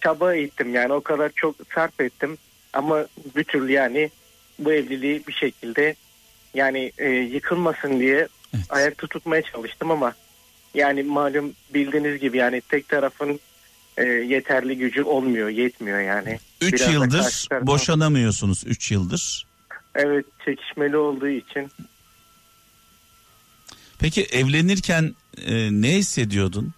[0.00, 2.38] çaba ettim yani o kadar çok sarf ettim
[2.72, 4.10] ama bir türlü yani
[4.58, 5.94] bu evliliği bir şekilde
[6.54, 8.64] yani e, yıkılmasın diye Evet.
[8.68, 10.14] ayakta tutmaya çalıştım ama
[10.74, 13.40] yani malum bildiğiniz gibi yani tek tarafın
[13.96, 16.38] e, yeterli gücü olmuyor yetmiyor yani.
[16.60, 19.46] 3 Biraz da yıldır boşanamıyorsunuz 3 yıldır.
[19.94, 21.70] Evet çekişmeli olduğu için
[23.98, 25.14] Peki evlenirken
[25.46, 26.74] e, ne hissediyordun?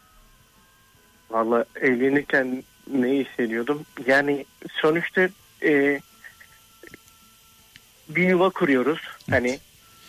[1.30, 3.82] Valla evlenirken ne hissediyordum?
[4.06, 4.44] Yani
[4.80, 5.28] sonuçta
[5.62, 6.00] e,
[8.08, 9.00] bir yuva kuruyoruz.
[9.30, 9.58] Hani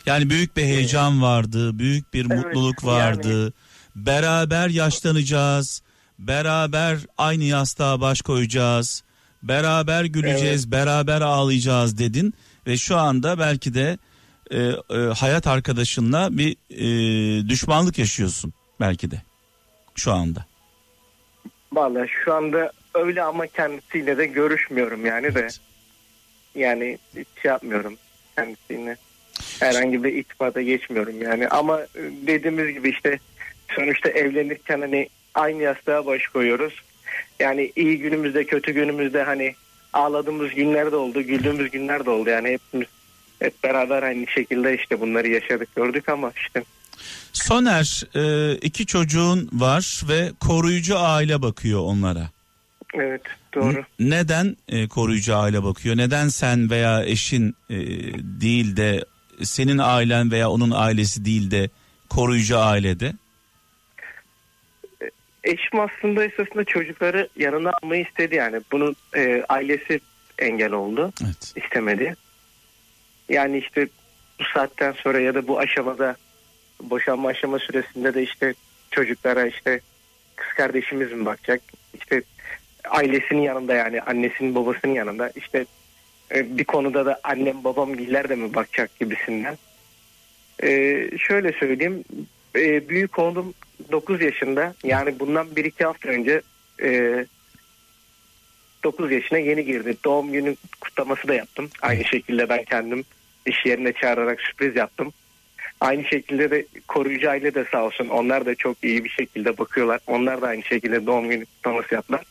[0.06, 3.54] Yani büyük bir heyecan vardı, büyük bir Evet, mutluluk vardı.
[3.96, 5.82] Beraber yaşlanacağız,
[6.20, 9.04] beraber aynı yastığa baş koyacağız,
[9.44, 12.34] beraber güleceğiz, beraber ağlayacağız dedin
[12.68, 13.98] ve şu anda belki de
[14.52, 19.22] e, e, hayat arkadaşınla bir e, düşmanlık yaşıyorsun belki de
[19.96, 20.46] şu anda.
[21.74, 25.48] valla şu anda öyle ama kendisiyle de görüşmüyorum yani de.
[26.56, 27.96] Yani hiç şey yapmıyorum
[28.36, 28.98] kendisiyle.
[29.60, 31.48] Herhangi bir itibata geçmiyorum yani.
[31.48, 31.80] Ama
[32.28, 33.20] dediğimiz gibi işte
[33.76, 36.74] sonuçta evlenirken hani aynı yastığa baş koyuyoruz.
[37.40, 39.56] Yani iyi günümüzde kötü günümüzde hani
[39.94, 42.30] ağladığımız günler de oldu, güldüğümüz günler de oldu.
[42.30, 42.88] Yani hepimiz
[43.40, 46.64] hep beraber aynı şekilde işte bunları yaşadık gördük ama işte
[47.34, 52.30] Soner e, iki çocuğun var ve koruyucu aile bakıyor onlara.
[52.94, 53.22] evet
[53.54, 53.86] doğru.
[54.00, 55.98] Neden e, koruyucu aile bakıyor?
[55.98, 57.78] Neden sen veya eşin e,
[58.42, 59.06] değil de
[59.44, 61.70] senin ailen veya onun ailesi değil de
[62.10, 63.14] koruyucu ailede?
[65.44, 68.62] Eşim aslında esasında çocukları yanına almayı istedi yani.
[68.72, 70.00] Bunun e, ailesi
[70.40, 71.14] engel oldu.
[71.24, 71.54] Evet.
[71.56, 72.16] istemedi.
[73.30, 73.88] Yani işte
[74.40, 76.16] bu saatten sonra ya da bu aşamada
[76.82, 78.54] boşanma aşama süresinde de işte
[78.92, 79.80] çocuklara işte
[80.36, 81.62] kız kardeşimiz mi bakacak?
[81.94, 82.22] İşte
[82.90, 85.66] ailesinin yanında yani annesinin babasının yanında işte
[86.36, 89.58] e, bir konuda da annem babam giller de mi bakacak gibisinden.
[90.64, 90.70] E,
[91.18, 92.04] şöyle söyleyeyim
[92.56, 93.54] e, büyük oğlum
[93.92, 96.42] 9 yaşında yani bundan 1-2 hafta önce
[96.84, 97.26] e,
[98.84, 99.98] 9 yaşına yeni girdi.
[100.06, 101.70] Doğum günü kutlaması da yaptım.
[101.82, 103.04] Aynı şekilde ben kendim
[103.46, 105.14] iş yerine çağırarak sürpriz yaptım.
[105.82, 108.08] Aynı şekilde de koruyucu aile de sağ olsun.
[108.08, 110.00] Onlar da çok iyi bir şekilde bakıyorlar.
[110.08, 112.24] Onlar da aynı şekilde doğum günü kutlaması yaptılar.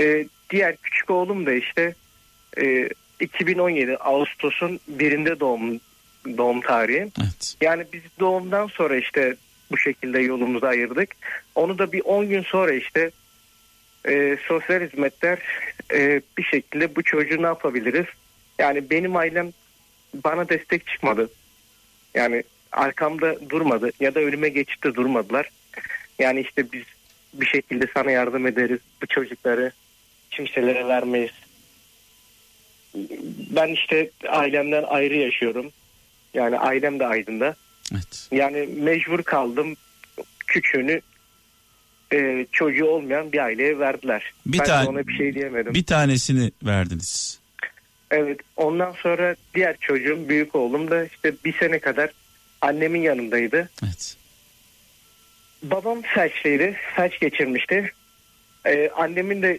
[0.00, 1.94] Ee, diğer küçük oğlum da işte
[2.62, 2.88] e,
[3.20, 5.80] 2017 Ağustos'un birinde doğum
[6.38, 7.08] doğum tarihi.
[7.20, 7.56] Evet.
[7.60, 9.36] Yani biz doğumdan sonra işte
[9.70, 11.10] bu şekilde yolumuzu ayırdık.
[11.54, 13.10] Onu da bir 10 gün sonra işte
[14.08, 15.38] e, sosyal hizmetler
[15.92, 18.06] e, bir şekilde bu çocuğu ne yapabiliriz?
[18.58, 19.52] Yani benim ailem
[20.14, 21.30] bana destek çıkmadı.
[22.14, 25.50] Yani arkamda durmadı ya da önüme geçip de durmadılar.
[26.18, 26.84] Yani işte biz
[27.34, 28.80] bir şekilde sana yardım ederiz.
[29.02, 29.72] Bu çocukları
[30.30, 31.32] kimselere vermeyiz.
[33.50, 35.70] Ben işte ailemden ayrı yaşıyorum.
[36.34, 37.56] Yani ailem de Aydın'da.
[37.92, 38.28] Evet.
[38.32, 39.76] Yani mecbur kaldım.
[40.46, 41.00] Küçüğünü
[42.12, 44.32] e, çocuğu olmayan bir aileye verdiler.
[44.46, 45.74] Bir ben tane- ona bir şey diyemedim.
[45.74, 47.40] Bir tanesini verdiniz.
[48.10, 52.10] Evet ondan sonra diğer çocuğum büyük oğlum da işte bir sene kadar
[52.60, 53.70] annemin yanındaydı.
[53.84, 54.16] Evet.
[55.62, 56.76] Babam felçliydi.
[56.96, 57.92] Felç geçirmişti.
[58.66, 59.58] Ee, annemin de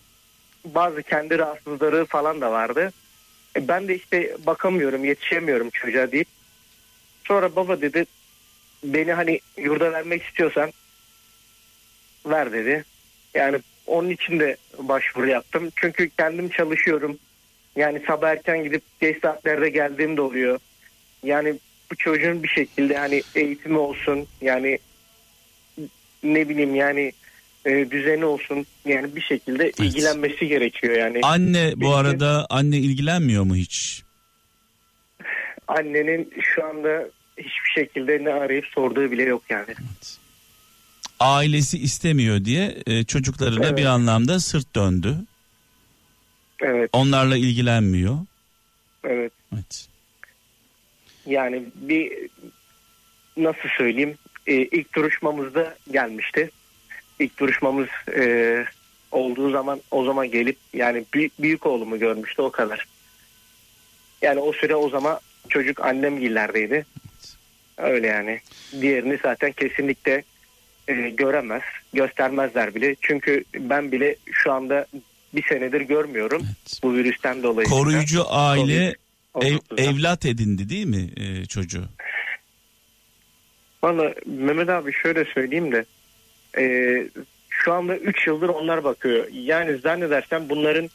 [0.66, 2.94] bazı kendi rahatsızlıkları falan da vardı.
[3.56, 6.28] E, ben de işte bakamıyorum, yetişemiyorum çocuğa deyip.
[7.28, 8.06] Sonra baba dedi
[8.84, 10.72] beni hani yurda vermek istiyorsan
[12.26, 12.86] ver dedi.
[13.34, 15.70] Yani onun için de başvuru yaptım.
[15.76, 17.18] Çünkü kendim çalışıyorum.
[17.76, 20.60] Yani sabah erken gidip geç saatlerde geldiğim de oluyor.
[21.24, 21.56] Yani
[21.92, 24.28] bu çocuğun bir şekilde hani eğitimi olsun.
[24.42, 24.80] Yani
[26.24, 27.12] ne bileyim yani
[27.66, 29.80] e, düzeni olsun yani bir şekilde Evet.
[29.80, 31.20] ilgilenmesi gerekiyor yani.
[31.24, 34.04] Anne bu Benim- arada anne ilgilenmiyor mu hiç?
[35.68, 39.76] Annenin şu anda hiçbir şekilde ne arayıp sorduğu bile yok yani.
[41.20, 43.78] Ailesi istemiyor diye e, çocuklarına Evet.
[43.78, 45.16] bir anlamda sırt döndü.
[46.62, 48.18] Evet, Onlarla ilgilenmiyor.
[49.04, 49.32] evet.
[49.54, 49.88] Evet.
[51.26, 52.14] Yani bir
[53.38, 56.52] nasıl söyleyeyim e, ilk duruşmamızda gelmişti.
[57.20, 58.66] İlk duruşmamız e,
[59.12, 62.88] olduğu zaman o zaman gelip yani büyük, büyük oğlumu görmüştü o kadar.
[64.22, 66.86] Yani o süre o zaman çocuk annem gillerdeydi.
[67.80, 68.40] Öyle yani.
[68.82, 70.24] Diğerini zaten kesinlikle
[70.88, 71.62] e, göremez,
[71.94, 72.96] göstermezler bile.
[73.02, 74.86] Çünkü ben bile şu anda
[75.34, 76.80] bir senedir görmüyorum evet.
[76.84, 77.68] bu virüsten dolayı.
[77.68, 78.94] Koruyucu aile ev,
[79.36, 79.78] Covid-19'dan.
[79.78, 81.86] evlat edindi değil mi e, çocuğu?
[83.84, 85.86] Valla Mehmet abi şöyle söyleyeyim de
[86.58, 86.64] e,
[87.50, 89.28] şu anda 3 yıldır onlar bakıyor.
[89.32, 90.90] Yani zannedersem bunların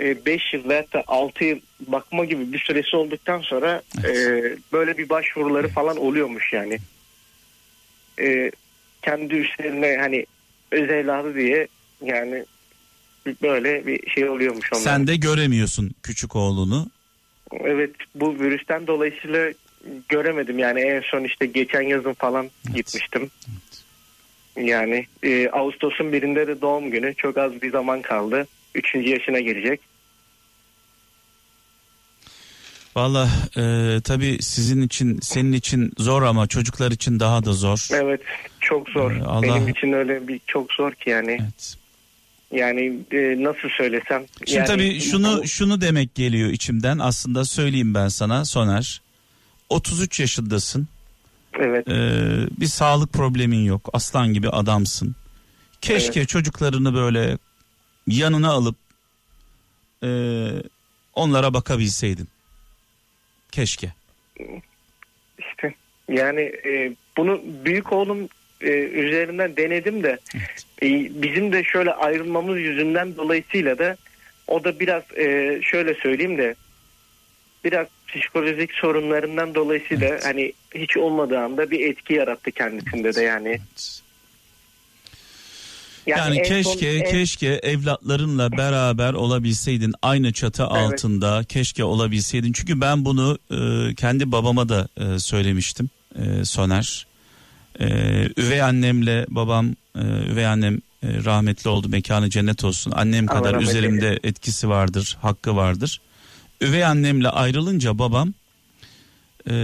[0.00, 4.16] 5 yıl veya da 6 yıl bakma gibi bir süresi olduktan sonra Evet.
[4.16, 6.78] e, böyle bir başvuruları falan oluyormuş yani.
[8.20, 8.50] E,
[9.02, 10.26] kendi üstlerine hani
[10.70, 11.68] öz evladı diye
[12.04, 12.44] yani
[13.42, 14.84] böyle bir şey oluyormuş onların.
[14.84, 16.86] Sen de göremiyorsun küçük oğlunu.
[17.60, 19.52] Evet bu virüsten dolayısıyla
[20.08, 23.30] göremedim yani en son işte geçen yazın falan gitmiştim.
[24.56, 28.46] Yani e, Ağustos'un birinde de doğum günü çok az bir zaman kaldı.
[28.76, 29.80] Üçüncü yaşına girecek.
[32.96, 33.62] Valla e,
[34.04, 37.88] tabii sizin için senin için zor ama çocuklar için daha da zor.
[37.92, 38.20] Evet
[38.60, 39.12] çok zor.
[39.12, 41.38] Ee, Allah- Benim için öyle bir çok zor ki yani.
[41.42, 41.76] Evet.
[42.52, 44.24] Yani e, nasıl söylesem.
[44.38, 49.00] Şimdi yani, tabii şunu şunu demek geliyor içimden aslında söyleyeyim ben sana Soner.
[49.68, 50.88] 33 yaşındasın.
[51.60, 51.92] Evet Ee,
[52.60, 53.90] bir sağlık problemin yok.
[53.92, 55.14] Aslan gibi adamsın.
[55.80, 57.38] Keşke çocuklarını böyle
[58.06, 58.76] yanına alıp
[60.02, 60.08] e,
[61.14, 62.28] onlara bakabilseydin.
[63.52, 63.92] Keşke.
[65.38, 65.74] işte
[66.08, 68.28] yani e, bunu büyük oğlum
[68.60, 70.18] e, üzerinden denedim de
[70.82, 70.88] e,
[71.22, 73.96] bizim de şöyle ayrılmamız yüzünden dolayısıyla da
[74.46, 76.54] o da biraz e, şöyle söyleyeyim de
[77.64, 80.26] biraz psikolojik sorunlarından dolayısıyla Evet.
[80.26, 83.60] hani hiç olmadığı anda bir etki yarattı kendisinde de yani.
[86.06, 92.52] Yani, en son- keşke en- keşke evlatlarınla beraber olabilseydin aynü çatı altında keşke olabilseydin.
[92.52, 97.06] Çünkü ben bunu e, kendi babama da e, söylemiştim e, Soner.
[97.80, 97.86] E,
[98.36, 99.66] üvey annemle babam
[99.98, 100.80] e, üvey annem e,
[101.24, 101.88] rahmetli oldu.
[101.88, 102.90] Mekanı cennet olsun.
[102.96, 106.00] Annem kadar üzerimde etkisi vardır hakkı vardır.
[106.60, 108.32] Üvey annemle ayrılınca babam
[109.50, 109.54] e,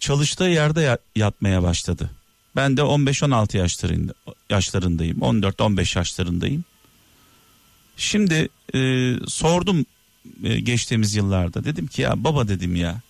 [0.00, 2.10] çalıştığı yerde ya- yatmaya başladı.
[2.58, 4.12] Ben de 15-16 yaşlarında,
[4.50, 5.18] yaşlarındayım.
[5.18, 6.64] 14-15 yaşlarındayım.
[7.96, 9.86] Şimdi e, sordum
[10.44, 11.64] e, geçtiğimiz yıllarda.
[11.64, 13.00] Dedim ki ya baba dedim ya.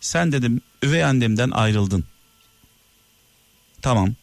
[0.00, 2.04] Sen dedim üvey annemden ayrıldın.
[3.82, 4.14] Tamam.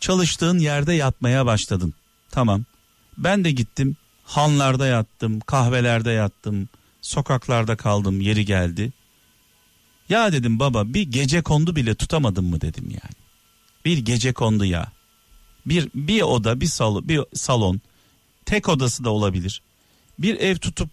[0.00, 1.94] Çalıştığın yerde yatmaya başladın.
[2.30, 2.64] Tamam.
[3.18, 3.96] Ben de gittim.
[4.24, 6.68] Hanlarda yattım, kahvelerde yattım,
[7.02, 8.92] sokaklarda kaldım, yeri geldi.
[10.08, 13.21] Ya dedim baba bir gece kondu bile tutamadın mı dedim yani.
[13.84, 14.92] Bir gece kondu ya.
[15.66, 17.80] Bir bir oda, bir salon, bir salon.
[18.46, 19.62] Tek odası da olabilir.
[20.18, 20.90] Bir ev tutup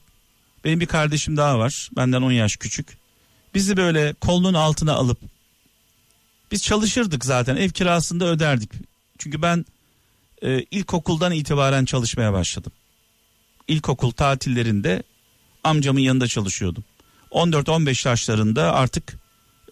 [0.66, 1.90] benim bir kardeşim daha var.
[1.96, 2.98] Benden 10 yaş küçük.
[3.54, 5.18] Bizi böyle kolunun altına alıp
[6.52, 7.56] biz çalışırdık zaten.
[7.56, 8.72] Ev kirasını da öderdik.
[9.18, 9.66] Çünkü ben
[10.42, 12.72] e, ilkokuldan itibaren çalışmaya başladım.
[13.68, 15.04] İlkokul tatillerinde
[15.64, 16.84] amcamın yanında çalışıyordum.
[17.32, 19.18] 14-15 yaşlarında artık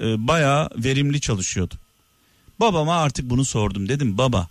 [0.01, 1.79] e, bayağı verimli çalışıyordum.
[2.59, 3.89] Babama artık bunu sordum.
[3.89, 4.47] Dedim baba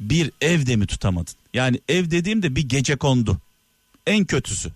[0.00, 1.34] bir evde mi tutamadın?
[1.54, 3.38] Yani ev dediğimde bir gece kondu.
[4.06, 4.72] En kötüsü.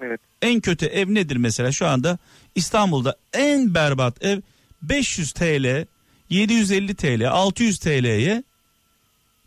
[0.00, 0.20] Evet.
[0.42, 2.18] En kötü ev nedir mesela şu anda
[2.54, 4.40] İstanbul'da en berbat ev
[4.82, 5.86] 500 TL,
[6.30, 8.44] 750 TL, 600 TL'ye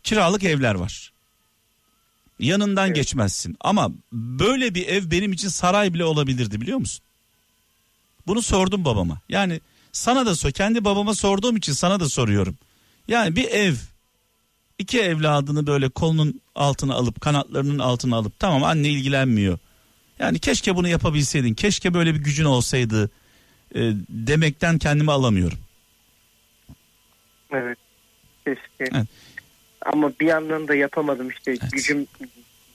[0.02, 1.12] kiralık evler var.
[2.38, 2.96] Yanından Evet.
[2.96, 7.04] geçmezsin ama böyle bir ev benim için saray bile olabilirdi biliyor musun?
[8.26, 9.20] Bunu sordum babama.
[9.28, 9.60] Yani
[9.98, 12.58] sana da sor, kendi babama sorduğum için sana da soruyorum.
[13.08, 13.74] Yani bir ev
[14.78, 19.58] iki evladını böyle kolunun altına alıp kanatlarının altına alıp tamam anne ilgilenmiyor.
[20.18, 21.54] Yani keşke bunu yapabilseydin.
[21.54, 23.10] Keşke böyle bir gücün olsaydı
[23.74, 25.58] e, demekten kendimi alamıyorum.
[27.52, 27.78] Evet.
[28.44, 28.96] Keşke.
[28.96, 29.06] Evet.
[29.86, 31.72] Ama bir yandan da yapamadım işte Evet.
[31.72, 32.06] gücüm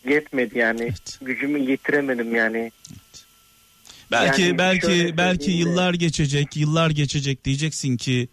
[0.05, 0.82] yetmedi yani.
[0.82, 1.19] Evet.
[1.21, 2.71] Gücümü yetiremedim yani.
[4.14, 8.28] Belki Yani belki belki de- yıllar geçecek, yıllar geçecek diyeceksin ki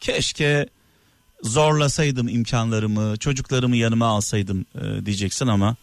[0.00, 0.68] keşke
[1.42, 5.76] zorlasaydım imkanlarımı, çocuklarımı yanıma alsaydım e, diyeceksin ama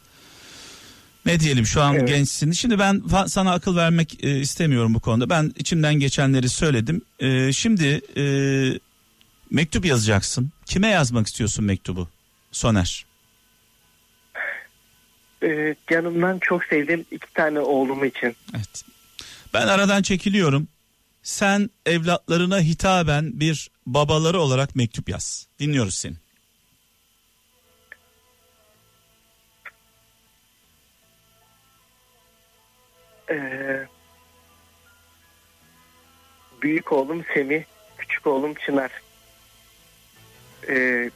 [1.26, 2.08] ne diyelim şu an Evet.
[2.08, 2.52] gençsin.
[2.52, 5.30] Şimdi ben sana akıl vermek e, istemiyorum bu konuda.
[5.30, 7.02] Ben içimden geçenleri söyledim.
[7.20, 8.24] E, şimdi e,
[9.52, 10.52] mektup yazacaksın.
[10.66, 12.08] Kime yazmak istiyorsun mektubu?
[12.52, 13.06] Soner.
[15.44, 18.36] Ee, yanımdan çok sevdiğim iki tane oğlum için.
[18.56, 18.84] Evet.
[19.58, 20.68] Ben aradan çekiliyorum.
[21.24, 25.48] Sen evlatlarına hitaben bir babaları olarak mektup yaz.
[25.60, 26.16] Dinliyoruz seni.
[33.30, 33.88] Ee,
[36.62, 37.64] büyük oğlum Semih,
[37.98, 38.92] küçük oğlum Çınar.
[40.70, 41.10] Ee,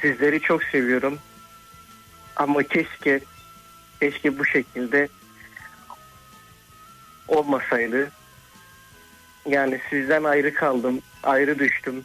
[0.00, 1.18] sizleri çok seviyorum.
[2.36, 3.20] Ama keşke,
[4.00, 5.08] keşke bu şekilde
[7.30, 8.10] olmasaydı.
[9.46, 12.04] Yani sizden ayrı kaldım, ayrı düştüm.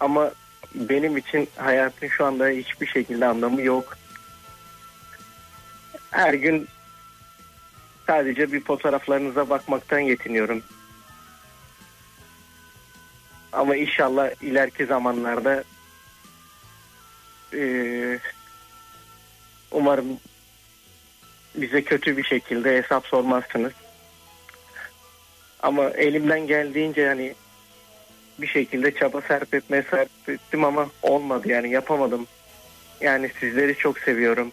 [0.00, 0.30] Ama
[0.74, 3.96] benim için hayatın şu anda hiçbir şekilde anlamı yok.
[6.10, 6.68] Her gün
[8.06, 10.62] sadece bir fotoğraflarınıza bakmaktan yetiniyorum.
[13.52, 15.64] Ama inşallah ileriki zamanlarda
[17.52, 18.20] eee,
[19.70, 20.06] umarım
[21.54, 23.72] bize kötü bir şekilde hesap sormazsınız.
[25.62, 27.34] Ama elimden geldiğince hani
[28.38, 32.26] bir şekilde çaba sarf etmeye sarf ettim ama olmadı yani yapamadım.
[33.00, 34.52] Yani sizleri çok seviyorum.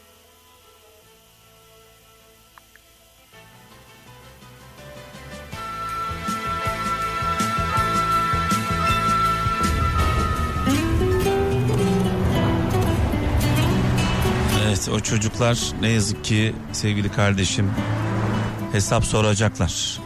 [15.10, 17.72] Çocuklar ne yazık ki sevgili kardeşim
[18.72, 19.99] hesap soracaklar.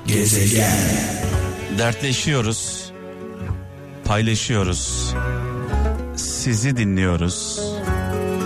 [1.78, 2.91] Dertleşiyoruz.
[4.06, 5.14] Paylaşıyoruz.
[6.16, 7.60] Sizi dinliyoruz.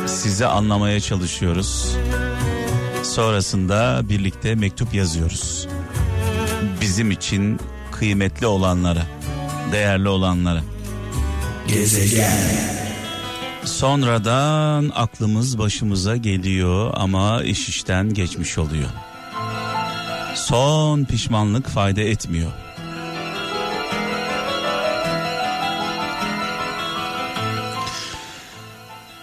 [0.06, 1.95] Sizi anlamaya çalışıyoruz.
[3.03, 5.68] Sonrasında birlikte mektup yazıyoruz.
[6.82, 7.60] Bizim için
[7.91, 9.06] kıymetli olanlara,
[9.72, 10.62] değerli olanlara.
[13.66, 18.89] Sonradan aklımız başımıza geliyor ama iş işten geçmiş oluyor.
[20.36, 22.51] Son pişmanlık fayda etmiyor.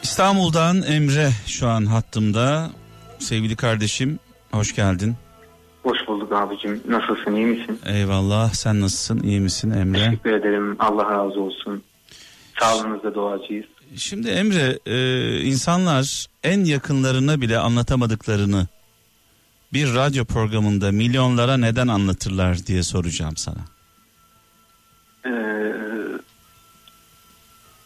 [0.03, 2.71] İstanbul'dan Emre şu an hattımda.
[3.19, 4.19] Sevgili kardeşim
[4.53, 5.15] hoş geldin.
[5.83, 6.81] Hoş bulduk abicim.
[6.89, 7.79] Nasılsın iyi misin?
[7.87, 10.05] Eyvallah sen nasılsın iyi misin Emre?
[10.05, 10.77] Teşekkür ederim.
[10.79, 11.83] Allah razı olsun.
[12.61, 13.67] Sağlığınızda duacıyız.
[13.97, 18.67] Şimdi Emre e, insanlar en yakınlarına bile anlatamadıklarını
[19.73, 23.65] bir radyo programında milyonlara neden anlatırlar diye soracağım sana.
[25.27, 25.73] Ee,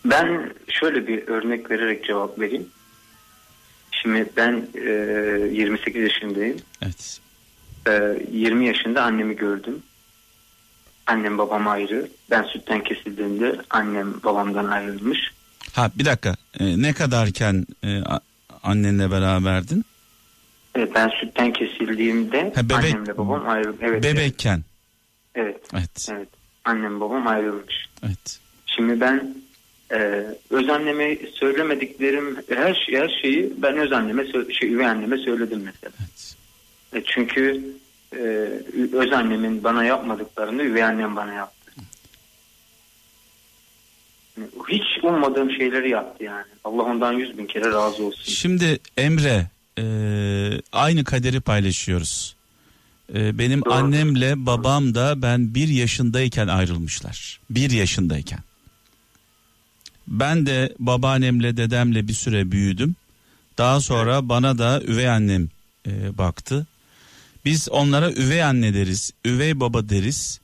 [0.04, 2.66] ben şöyle bir örnek vererek cevap vereyim.
[3.90, 4.90] Şimdi ben e,
[5.52, 6.56] 28 yaşındayım.
[6.82, 7.20] Evet.
[7.88, 9.82] E, 20 yaşında annemi gördüm.
[11.06, 12.08] Annem babam ayrı.
[12.30, 15.18] Ben sütten kesildiğimde annem babamdan ayrılmış.
[15.72, 18.00] Ha bir dakika E, ne kadarken e,
[18.62, 19.84] annenle beraberdin?
[20.74, 23.78] Evet, ben sütten kesildiğimde Ha, bebek- annemle babam ayrılmış.
[23.82, 24.62] Evet, Bebekken.
[25.34, 26.08] Evet, Evet.
[26.12, 26.28] evet.
[26.64, 27.74] Annem babam ayrılmış.
[28.06, 28.38] Evet.
[28.66, 29.34] Şimdi ben
[29.92, 35.62] e, öz anneme söylemediklerim her şey- her şeyi ben öz anneme şey üvey anneme söyledim
[35.64, 35.92] mesela.
[36.00, 36.36] Evet.
[36.92, 37.64] E, çünkü
[38.12, 38.18] e,
[38.92, 41.55] öz annemin bana yapmadıklarını üvey annem bana yaptı.
[44.68, 46.44] Hiç ummadığım şeyleri yaptı yani.
[46.64, 48.32] Allah ondan yüz bin kere razı olsun.
[48.32, 49.46] Şimdi Emre
[49.78, 49.84] e,
[50.72, 52.36] aynı kaderi paylaşıyoruz.
[53.14, 53.74] E, benim Doğru.
[53.74, 57.40] annemle babam da ben bir yaşındayken ayrılmışlar.
[57.50, 58.38] Bir yaşındayken.
[60.08, 62.96] Ben de babaannemle dedemle bir süre büyüdüm.
[63.58, 65.48] Daha sonra bana da üvey annem
[65.86, 66.66] e, baktı.
[67.44, 70.40] Biz onlara üvey anne deriz, üvey baba deriz.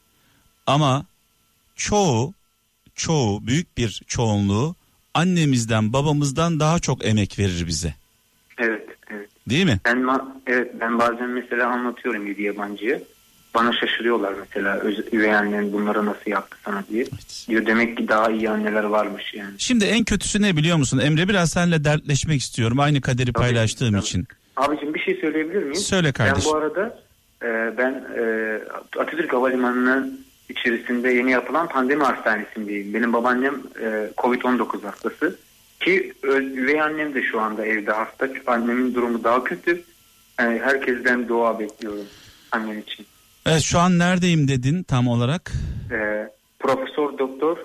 [0.67, 1.07] Ama
[1.77, 2.35] çoğu,
[2.95, 4.75] çoğu büyük bir çoğunluğu
[5.15, 7.95] annemizden babamızdan daha çok emek verir bize.
[8.59, 9.29] Evet, evet.
[9.49, 9.81] Değil mi?
[9.85, 10.09] Ben
[10.47, 12.99] evet ben bazen mesela anlatıyorum bir yabancıya.
[13.55, 17.03] Bana şaşırıyorlar mesela öz- üvey annen bunları nasıl yaptı sana diye.
[17.03, 17.45] Evet.
[17.49, 19.55] Diyor demek ki daha iyi anneler varmış yani.
[19.59, 20.99] Şimdi en kötüsü ne biliyor musun?
[20.99, 22.81] Emre biraz seninle dertleşmek istiyorum.
[22.81, 24.01] Aynı kaderi Tabii, paylaştığım tabii.
[24.03, 24.27] için.
[24.57, 25.75] Abicim bir şey söyleyebilir miyim?
[25.75, 26.51] Söyle kardeşim.
[26.55, 26.99] Ben bu arada
[27.43, 28.59] e, ben e,
[29.01, 32.95] Atatürk Havalimanı'nın içerisinde yeni yapılan pandemi hastanesindeyim.
[32.95, 35.39] Benim babaannem e, Covid-19 hastası.
[35.81, 38.29] Ki üvey annem de şu anda evde hasta.
[38.47, 39.83] Annemin durumu daha kötü.
[40.41, 42.07] Yani herkesten dua bekliyorum
[42.53, 43.07] annem için.
[43.47, 45.53] Evet şu an neredeyim dedin tam olarak?
[45.93, 46.29] E,
[46.59, 47.57] Profesör Doktor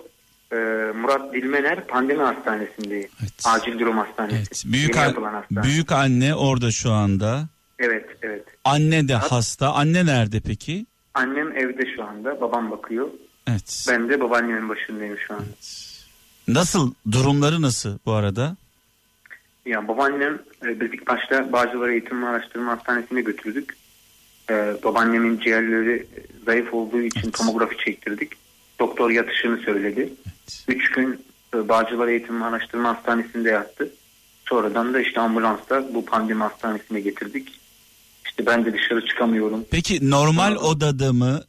[0.51, 0.55] e,
[0.97, 3.09] Murat Dilmener Pandemi Hastanesi'ndeyim.
[3.21, 3.33] Evet.
[3.45, 4.35] Acil durum hastanesi.
[4.37, 4.63] Evet.
[4.65, 5.63] Büyük Yeni an- hastane.
[5.63, 7.47] büyük anne orada şu anda.
[7.79, 8.43] Evet, evet.
[8.65, 9.73] Anne de hasta.
[9.73, 10.85] Anne nerede peki?
[11.17, 12.41] Annem evde şu anda.
[12.41, 13.09] Babam bakıyor.
[13.47, 13.85] Evet.
[13.89, 15.43] Ben de babaannemin başındayım şu an.
[16.47, 18.55] Nasıl durumları nasıl bu arada?
[19.65, 23.77] Yani babaannem e, başta Bağcılar Eğitim ve Araştırma Hastanesi'ne götürdük.
[24.49, 26.07] E, babaannemin ciğerleri
[26.45, 28.31] zayıf olduğu için tomografi çektirdik.
[28.79, 30.13] Doktor yatışını söyledi.
[30.67, 33.89] Üç gün e, Bağcılar Eğitim ve Araştırma Hastanesi'nde yattı.
[34.45, 37.59] Sonradan da işte ambulansla bu pandemi hastanesine getirdik.
[38.39, 39.65] İşte ben de dışarı çıkamıyorum.
[39.71, 40.63] Peki normal Tamam.
[40.71, 41.41] odada mı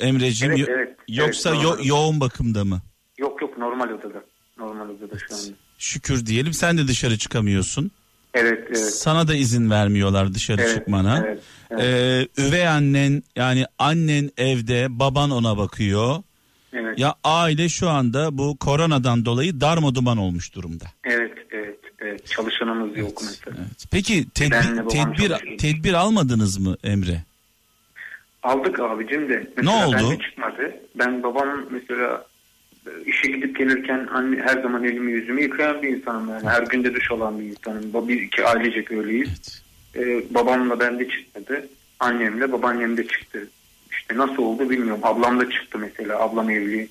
[0.00, 0.96] e, Emre'cim Evet, evet.
[1.08, 1.84] yoksa Evet, yo- normal.
[1.84, 2.80] yoğun bakımda mı?
[3.18, 4.24] Yok yok normal odada.
[4.58, 5.56] Normal odada şu anda.
[5.78, 7.90] Şükür diyelim sen de dışarı çıkamıyorsun.
[8.34, 8.76] Evet evet.
[8.94, 11.24] Sana da izin vermiyorlar dışarı Evet, çıkmana.
[11.26, 11.40] evet,
[11.70, 11.82] evet.
[12.38, 16.16] Ee, üvey annen yani annen evde baban ona bakıyor.
[16.72, 16.98] Evet.
[16.98, 20.84] Ya aile şu anda bu koronadan dolayı darma duman olmuş durumda.
[21.04, 21.32] Evet,
[22.30, 22.56] evet, evet.
[22.56, 23.56] Çalışanımız yok mesela.
[23.58, 23.84] Evet.
[23.90, 27.20] Peki tedbir, tedbir, tedbir almadınız mı Emre?
[28.42, 29.36] Aldık abicim de.
[29.36, 29.96] Ne Mesela oldu?
[29.96, 30.76] bende çıkmadı.
[30.94, 32.24] Ben babam mesela
[32.86, 36.48] e, işe gidip gelirken anne, her zaman elimi yüzümü yıkayan bir insanım yani.
[36.48, 38.08] Her günde duş olan bir insanım.
[38.08, 39.62] Bir iki ailecek öyleyiz.
[39.94, 40.24] Evet.
[40.30, 41.68] Ee, babamla bende çıkmadı.
[42.00, 43.48] Annemle babaannem de çıktı.
[43.90, 45.00] İşte nasıl oldu bilmiyorum.
[45.02, 46.20] Ablam da çıktı mesela.
[46.20, 46.88] Ablam evli.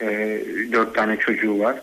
[0.00, 1.80] Ee, dört tane çocuğu var.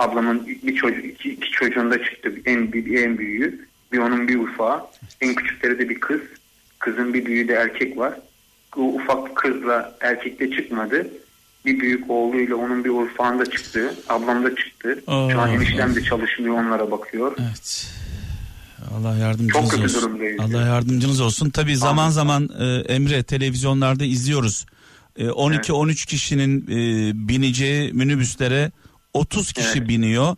[0.00, 2.32] Ablamın bir çocuk, iki, iki çocuğunda çıktı.
[2.46, 3.68] En, bir, en büyüğü.
[3.92, 4.86] Bir onun bir ufağı.
[5.20, 6.20] En küçükleri de bir kız.
[6.78, 8.14] Kızın bir büyüğü de erkek var.
[8.76, 11.06] O ufak kızla erkekte çıkmadı.
[11.64, 13.94] Bir büyük oğluyla onun bir ufağında çıktı.
[14.08, 15.02] Ablam da çıktı.
[15.06, 17.36] Şu an eniştem de çalışmıyor onlara bakıyor.
[17.40, 17.86] Evet.
[18.94, 20.02] Allah yardımcınız Çok kötü olsun.
[20.02, 20.40] durumdayız.
[20.40, 21.50] Allah yardımcınız olsun.
[21.50, 24.66] Tabii zaman zaman e, Emre televizyonlarda izliyoruz.
[25.16, 28.70] E, 12-13 kişinin e, bineceği minibüslere
[29.14, 29.88] 30 kişi Evet.
[29.88, 30.36] biniyor.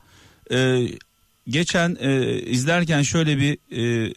[0.52, 0.88] E,
[1.48, 3.58] geçen e, izlerken şöyle bir
[4.08, 4.14] e,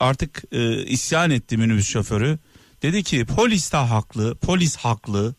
[0.00, 2.38] artık e, isyan etti minibüs şoförü.
[2.82, 5.34] Dedi ki polis de haklı, polis haklı,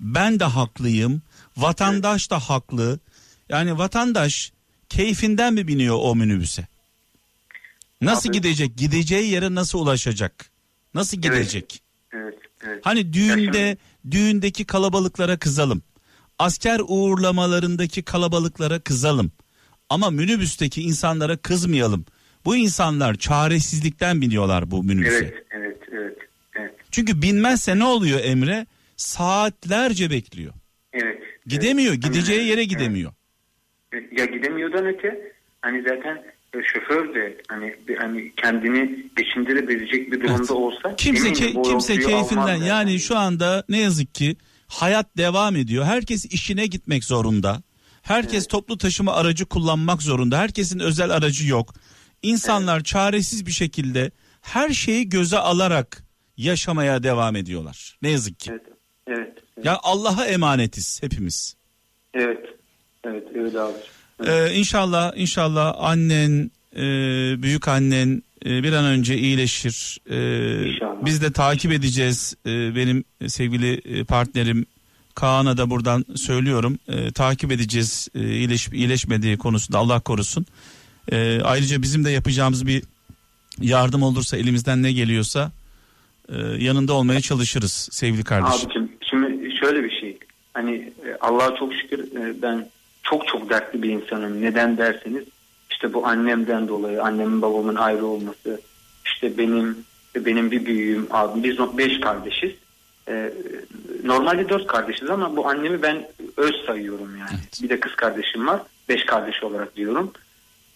[0.00, 1.22] ben de haklıyım,
[1.56, 2.98] vatandaş da haklı.
[3.48, 4.52] Yani vatandaş
[4.88, 6.66] keyfinden mi biniyor o minibüse?
[8.00, 8.76] Nasıl Abi- gidecek?
[8.76, 10.50] Gideceği yere nasıl ulaşacak?
[10.94, 11.24] Nasıl Evet.
[11.24, 11.82] gidecek?
[12.12, 12.34] Evet,
[12.66, 12.80] evet.
[12.84, 13.76] Hani düğünde
[14.10, 15.82] düğündeki kalabalıklara kızalım.
[16.44, 19.32] Asker uğurlamalarındaki kalabalıklara kızalım.
[19.88, 22.04] Ama minibüsteki insanlara kızmayalım.
[22.44, 25.16] Bu insanlar çaresizlikten biniyorlar bu minibüse.
[25.16, 26.18] Evet, evet, evet,
[26.54, 28.66] evet, Çünkü binmezse ne oluyor Emre?
[28.96, 30.52] Saatlerce bekliyor.
[30.92, 31.22] evet.
[31.46, 32.02] Gidemiyor, Evet.
[32.02, 33.12] gideceği yere gidemiyor.
[33.92, 34.18] Evet.
[34.18, 36.22] Ya gidemiyordan öte hani zaten
[36.64, 40.50] şoför de hani hani kendini geçindirebilecek bir durumda Evet.
[40.50, 44.36] olsa Kimse ke- kimse keyfinden almaz yani şu anda ne yazık ki
[44.70, 45.84] hayat devam ediyor.
[45.84, 47.62] Herkes işine gitmek zorunda.
[48.02, 50.38] Herkes toplu taşıma aracı kullanmak zorunda.
[50.38, 51.74] Herkesin özel aracı yok.
[52.22, 54.10] İnsanlar çaresiz bir şekilde
[54.40, 56.04] her şeyi göze alarak
[56.36, 57.98] yaşamaya devam ediyorlar.
[58.02, 58.50] Ne yazık ki.
[58.52, 58.62] Evet,
[59.06, 61.56] evet, evet, Ya Allah'a emanetiz hepimiz.
[62.14, 62.44] evet,
[63.04, 63.76] evet, öyle abi.
[64.26, 66.82] Ee, inşallah inşallah annen e,
[67.42, 69.98] büyük annen bir an önce iyileşir.
[70.10, 71.04] Ee, İnşallah.
[71.04, 72.34] biz de takip edeceğiz.
[72.46, 74.66] Ee, benim sevgili e, partnerim
[75.14, 76.78] Kaan'a da buradan söylüyorum.
[77.14, 80.46] Takip edeceğiz e, iyileşip iyileşmediği konusunda Allah korusun.
[81.44, 82.82] Ayrıca bizim de yapacağımız bir
[83.60, 85.52] yardım olursa elimizden ne geliyorsa
[86.28, 88.66] e, yanında olmaya çalışırız sevgili kardeşim.
[88.66, 90.18] Abicim şimdi şöyle bir şey.
[90.54, 92.68] Hani e, Allah'a çok şükür e, ben
[93.02, 94.42] çok çok dertli bir insanım.
[94.42, 95.24] Neden derseniz
[95.80, 98.60] işte bu annemden dolayı annemin babamın ayrı olması
[99.04, 99.84] işte benim
[100.16, 102.52] benim bir büyüğüm abim biz beş kardeşiz.
[103.08, 103.32] E,
[104.04, 107.30] normalde dört kardeşiz ama bu annemi ben öz sayıyorum yani.
[107.30, 107.62] Evet.
[107.62, 108.62] Bir de kız kardeşim var.
[108.88, 110.12] Beş kardeş olarak diyorum.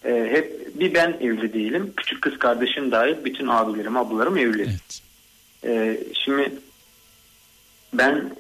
[0.05, 1.93] E, hep bir ben evli değilim.
[1.97, 4.63] Küçük kız kardeşim dahil bütün abilerim ablalarım evli.
[4.63, 5.01] Evet.
[5.65, 6.53] Ee, şimdi
[7.93, 8.37] ben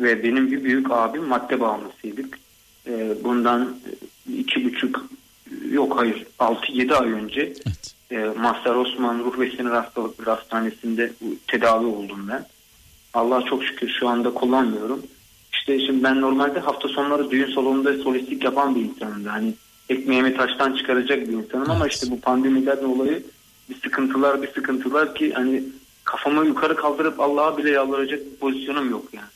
[0.00, 2.38] ve benim bir büyük abim madde bağımlısıydık.
[2.86, 3.76] Ee, bundan
[4.38, 5.10] iki buçuk
[5.70, 7.94] yok hayır altı yedi ay önce Evet.
[8.10, 11.12] e, Mazhar Osman Ruh ve Sinir Hastalıkları Hastanesi'nde
[11.46, 12.46] tedavi oldum ben.
[13.14, 15.02] Allah'a çok şükür şu anda kullanmıyorum.
[15.52, 19.24] İşte şimdi ben normalde hafta sonları düğün salonunda solistlik yapan bir insanım.
[19.24, 19.54] Hani
[19.88, 21.92] ekmeğimi taştan çıkaracak bir insanım ama Evet.
[21.94, 23.22] işte bu pandemiden dolayı
[23.70, 25.62] bir sıkıntılar bir sıkıntılar ki hani
[26.04, 29.28] kafamı yukarı kaldırıp Allah'a bile yalvaracak bir pozisyonum yok yani.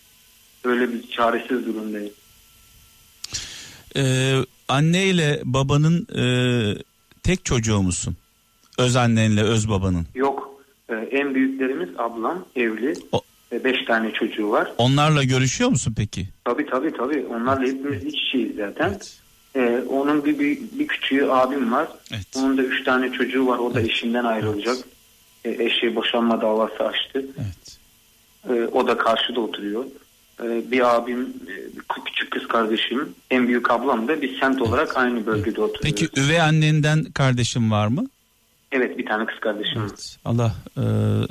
[0.64, 2.12] Öyle bir çaresiz durumdayım.
[3.96, 4.34] Ee,
[4.68, 6.24] anne ile babanın e,
[7.22, 8.16] tek çocuğu musun?
[8.78, 10.06] Öz annenle öz babanın.
[10.14, 10.54] Yok.
[10.88, 12.94] Ee, en büyüklerimiz ablam evli.
[13.12, 14.72] O- ve beş tane çocuğu var.
[14.78, 16.28] Onlarla görüşüyor musun peki?
[16.44, 17.26] Tabii tabii tabii.
[17.26, 18.88] Onlarla hepimiz iç içeyiz zaten.
[18.90, 19.18] Evet.
[19.56, 21.88] Ee, onun bir, bir, bir küçüğü abim var.
[22.12, 22.26] Evet.
[22.36, 23.58] Onun da üç tane çocuğu var.
[23.58, 24.76] O da eşinden ayrılacak.
[25.44, 27.24] Ee, eşi boşanma davası açtı.
[27.38, 27.78] Evet.
[28.50, 29.84] Ee, o da karşıda oturuyor.
[30.42, 31.54] Ee, bir abim, e,
[32.06, 35.80] küçük kız kardeşim, en büyük ablam da biz semt olarak aynı bölgede oturuyoruz.
[35.82, 38.06] Peki üvey annenden kardeşin var mı?
[38.72, 39.82] Evet bir tane kız kardeşim.
[39.82, 40.16] Evet.
[40.24, 40.84] Allah e,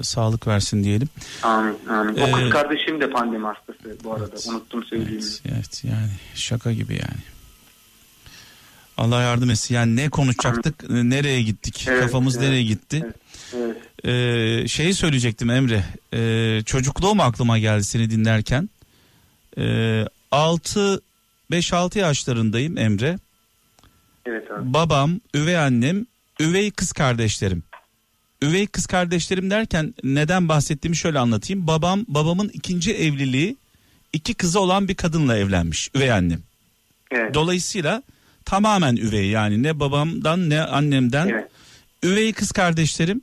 [0.03, 1.09] sağlık versin diyelim.
[1.43, 2.15] Amin amin.
[2.15, 4.25] O Ee, kız kardeşim de pandemi hastası bu arada.
[4.31, 4.47] Evet.
[4.49, 5.21] Unuttum söyleyeyim.
[5.23, 7.21] Evet, evet yani şaka gibi yani.
[8.97, 9.75] Allah yardım etsin.
[9.75, 13.01] Yani ne konuşacaktık, nereye gittik, Evet, kafamız evet, nereye gitti?
[13.05, 13.15] evet.
[13.57, 13.77] Evet.
[14.05, 15.83] Ee, şeyi söyleyecektim Emre.
[16.13, 18.69] Ee, çocukluğum aklıma geldi seni dinlerken.
[19.57, 21.01] Ee, 6
[21.51, 23.19] 5-6 yaşlarındayım Emre.
[24.25, 24.73] Evet abi.
[24.73, 26.05] Babam, üvey annem,
[26.39, 27.63] üvey kız kardeşlerim.
[28.41, 31.67] Üvey kız kardeşlerim derken neden bahsettiğimi şöyle anlatayım.
[31.67, 33.57] Babam babamın ikinci evliliği
[34.13, 36.39] iki kızı olan bir kadınla evlenmiş üvey annem.
[37.11, 37.33] Evet.
[37.33, 38.03] Dolayısıyla
[38.45, 41.27] tamamen üvey yani ne babamdan ne annemden.
[41.27, 41.49] Evet.
[42.03, 43.21] Üvey kız kardeşlerim,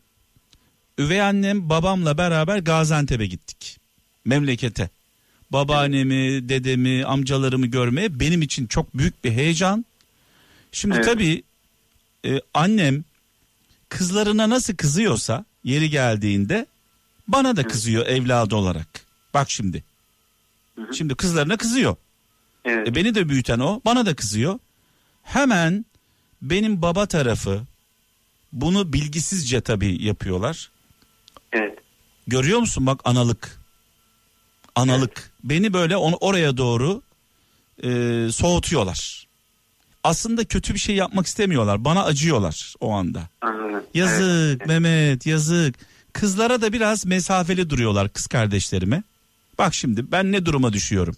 [0.98, 3.78] üvey annem babamla beraber Gaziantep'e gittik.
[4.24, 4.90] Memlekete.
[5.52, 9.84] Babaannemi, dedemi, amcalarımı görmeye benim için çok büyük bir heyecan.
[10.72, 11.04] Şimdi Evet.
[11.04, 11.42] tabii
[12.24, 13.04] e, annem
[13.88, 16.66] kızlarına nasıl kızıyorsa yeri geldiğinde
[17.28, 18.86] bana da kızıyor evladı olarak.
[19.34, 19.84] Bak şimdi.
[20.76, 20.94] Hı hı.
[20.94, 21.96] Şimdi kızlarına kızıyor.
[22.64, 22.88] Evet.
[22.88, 24.58] E, beni de büyüten o bana da kızıyor.
[25.22, 25.84] Hemen
[26.42, 27.62] benim baba tarafı
[28.52, 30.70] bunu bilgisizce tabii yapıyorlar.
[31.52, 31.78] Evet.
[32.26, 33.59] Görüyor musun bak analık.
[34.74, 35.32] Analık.
[35.44, 37.02] Beni böyle onu oraya doğru
[37.82, 37.88] e,
[38.32, 39.26] soğutuyorlar.
[40.04, 41.84] Aslında kötü bir şey yapmak istemiyorlar.
[41.84, 43.28] Bana acıyorlar o anda.
[43.40, 43.84] Anladım.
[43.94, 44.66] Yazık Evet.
[44.66, 45.74] Mehmet yazık.
[46.12, 49.02] Kızlara da biraz mesafeli duruyorlar kız kardeşlerime.
[49.58, 51.16] Bak şimdi ben ne duruma düşüyorum.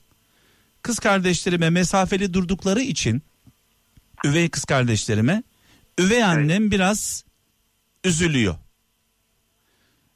[0.82, 3.22] Kız kardeşlerime mesafeli durdukları için
[4.24, 5.42] üvey kız kardeşlerime
[5.98, 7.24] üvey annem biraz
[8.04, 8.54] üzülüyor.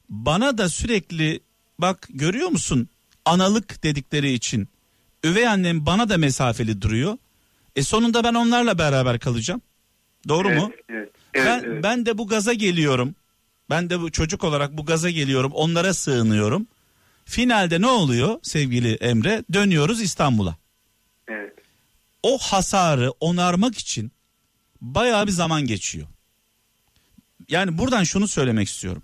[0.09, 1.39] Bana da sürekli
[1.79, 2.89] bak görüyor musun
[3.27, 4.67] analık dedikleri için
[5.23, 7.17] üvey annem bana da mesafeli duruyor.
[7.75, 9.61] E sonunda ben onlarla beraber kalacağım.
[10.27, 10.71] Doğru mu?
[10.73, 10.85] Evet.
[10.89, 11.09] Evet.
[11.33, 11.83] Evet, ben, evet.
[11.83, 13.15] ben de bu gaza geliyorum.
[13.69, 15.51] Ben de bu çocuk olarak bu gaza geliyorum.
[15.51, 16.67] Onlara sığınıyorum.
[17.25, 19.43] Finalde ne oluyor sevgili Emre?
[19.53, 20.55] Dönüyoruz İstanbul'a.
[21.27, 21.53] Evet.
[22.23, 24.11] O hasarı onarmak için
[24.81, 26.07] bayağı bir zaman geçiyor.
[27.49, 29.03] Yani buradan şunu söylemek istiyorum.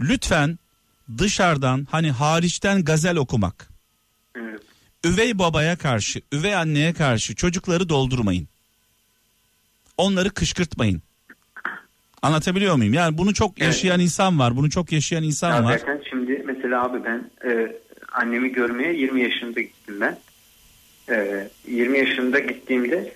[0.00, 0.58] Lütfen
[1.18, 3.68] dışarıdan hani hariçten gazel okumak.
[4.36, 4.60] Evet.
[5.04, 8.48] Üvey babaya karşı, üvey anneye karşı çocukları doldurmayın.
[9.96, 11.02] Onları kışkırtmayın.
[12.22, 12.94] Anlatabiliyor muyum?
[12.94, 14.56] Yani bunu çok yaşayan insan var.
[14.56, 15.78] Bunu çok yaşayan insan Ya var.
[15.78, 17.76] zaten şimdi mesela abi ben e,
[18.12, 20.18] annemi görmeye 20 yaşında gittim ben.
[21.10, 23.12] E, 20 yaşında gittiğimde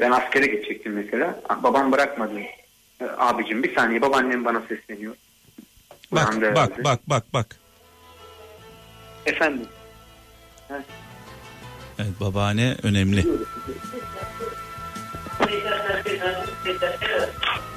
[0.00, 1.40] ben askere geçecektim mesela.
[1.62, 2.38] Babam bırakmadı.
[3.00, 5.14] E, abicim bir saniye babaannem bana sesleniyor.
[6.12, 6.84] Bak bak herhalde.
[6.84, 7.56] bak bak bak.
[9.26, 9.66] Efendim.
[11.98, 13.26] Evet babaanne önemli.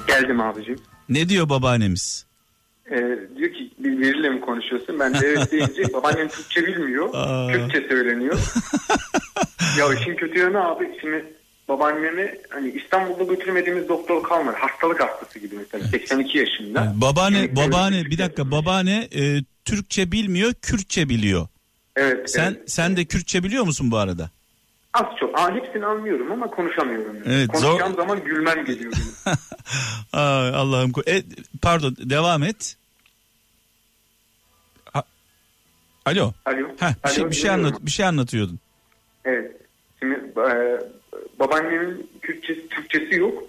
[0.06, 0.78] Geldim abicim.
[1.08, 2.26] Ne diyor babaannemiz?
[2.90, 2.96] E,
[3.36, 4.98] diyor ki birbiriyle mi konuşuyorsun?
[4.98, 7.08] Ben de evet deyince babaannem Türkçe bilmiyor.
[7.14, 7.52] Aa.
[7.52, 8.38] Türkçe söyleniyor.
[9.78, 11.34] ya işin kötü yanı abi şimdi
[11.70, 14.56] babaannemi hani İstanbul'da götürmediğimiz doktor kalmadı.
[14.60, 16.84] Hastalık hastası gibi mesela 82 yaşında.
[16.84, 21.48] Evet, babaanne Yani babaanne bir dakika babaanne e, Türkçe bilmiyor, Kürtçe biliyor.
[21.96, 22.30] Evet.
[22.30, 22.70] Sen evet.
[22.70, 24.30] sen de Kürtçe biliyor musun bu arada?
[24.94, 25.38] Az çok.
[25.38, 27.16] Aa, hepsini anlıyorum ama konuşamıyorum.
[27.16, 27.26] Yani.
[27.34, 28.92] Evet, Konuşacağım zor- zaman gülmem geliyor.
[30.12, 30.92] Allah'ım.
[31.08, 31.22] E,
[31.62, 32.76] pardon devam et.
[34.84, 35.04] Ha-
[36.06, 36.32] Alo.
[36.44, 36.68] Alo.
[36.78, 38.58] Heh, bir, Alo, şey, bir şey anlat bir şey anlatıyordun.
[39.24, 39.56] Evet.
[40.00, 40.80] Şimdi e,
[41.38, 43.44] babaannemin Kürtçesi, Türkçesi yok.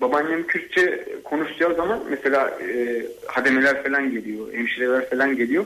[0.00, 5.64] Babaannem Kürtçe konuşacağı zaman mesela e, hademeler falan geliyor, hemşireler falan geliyor.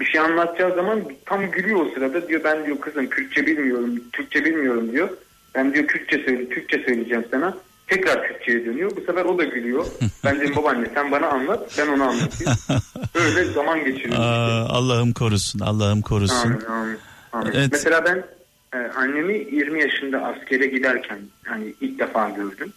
[0.00, 2.28] Bir şey anlatacağı zaman tam gülüyor o sırada.
[2.28, 5.08] Diyor ben diyor kızım Kürtçe bilmiyorum, Türkçe bilmiyorum diyor.
[5.54, 7.56] Ben diyor Kürtçe söyle, Türkçe söyleyeceğim sana.
[7.86, 8.90] Tekrar Kürtçe'ye dönüyor.
[8.96, 9.86] Bu sefer o da gülüyor.
[10.24, 12.52] Ben dedim babaanne sen bana anlat, ben ona anlatayım.
[13.14, 14.18] Öyle zaman geçiriyoruz.
[14.18, 15.60] Aa, Allah'ım korusun.
[15.60, 16.36] Allah'ım korusun.
[16.36, 16.98] Amin, amin,
[17.32, 17.52] amin.
[17.54, 17.68] Evet.
[17.72, 18.24] Mesela ben
[18.72, 22.72] e, annemi 20 yaşında askere giderken hani ilk defa gördüm.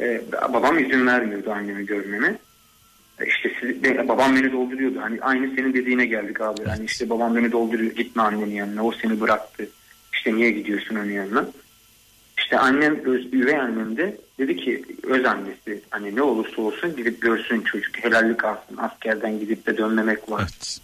[0.00, 2.38] E, babam izin vermiyordu annemi görmeme.
[3.20, 5.00] E, işte siz, babam beni dolduruyordu.
[5.00, 6.64] Hani aynı senin dediğine geldik abi.
[6.64, 7.92] Hani işte babam beni dolduruyor.
[7.92, 8.86] Gitme annenin yanına.
[8.86, 9.68] O seni bıraktı.
[10.12, 11.48] İşte niye gidiyorsun onun yanına?
[12.38, 17.22] İşte annem, öz, üvey annem de dedi ki öz annesi hani ne olursa olsun gidip
[17.22, 18.04] görsün çocuk.
[18.04, 18.76] Helallik alsın.
[18.76, 20.40] Askerden gidip de dönmemek var.
[20.42, 20.80] Evet.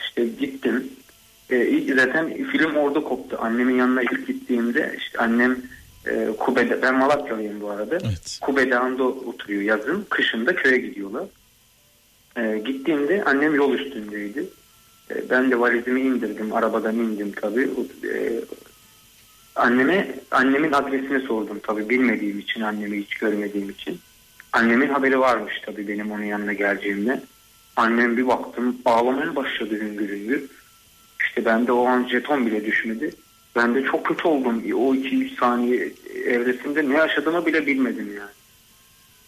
[0.00, 0.90] İşte gittim.
[1.50, 3.38] E, ilk- zaten film orada koptu.
[3.40, 5.58] Annemin yanına ilk gittiğimde işte annem
[6.06, 7.98] e, Kube'de, ben Malatyalıyım bu arada.
[8.04, 8.38] Evet.
[8.40, 10.06] Kube'de oturuyor yazın.
[10.10, 11.24] Kışında köye gidiyorlar.
[12.36, 14.44] E, gittiğimde annem yol üstündeydi.
[15.10, 16.52] E, ben de valizimi indirdim.
[16.52, 17.70] Arabadan indim tabii.
[18.04, 18.40] E,
[19.56, 23.98] anneme annemin adresini sordum tabii bilmediğim için annemi hiç görmediğim için.
[24.52, 27.22] Annemin haberi varmış tabii benim onun yanına geleceğimde.
[27.76, 30.42] Annem bir baktım ağlamaya başladı hüngür hüngür.
[31.30, 33.14] İşte ben de o an jeton bile düşmedi.
[33.56, 34.62] Ben de çok kötü oldum.
[34.74, 35.92] O 2-3 saniye
[36.26, 38.30] evresinde ne yaşadığımı bile bilmedim yani.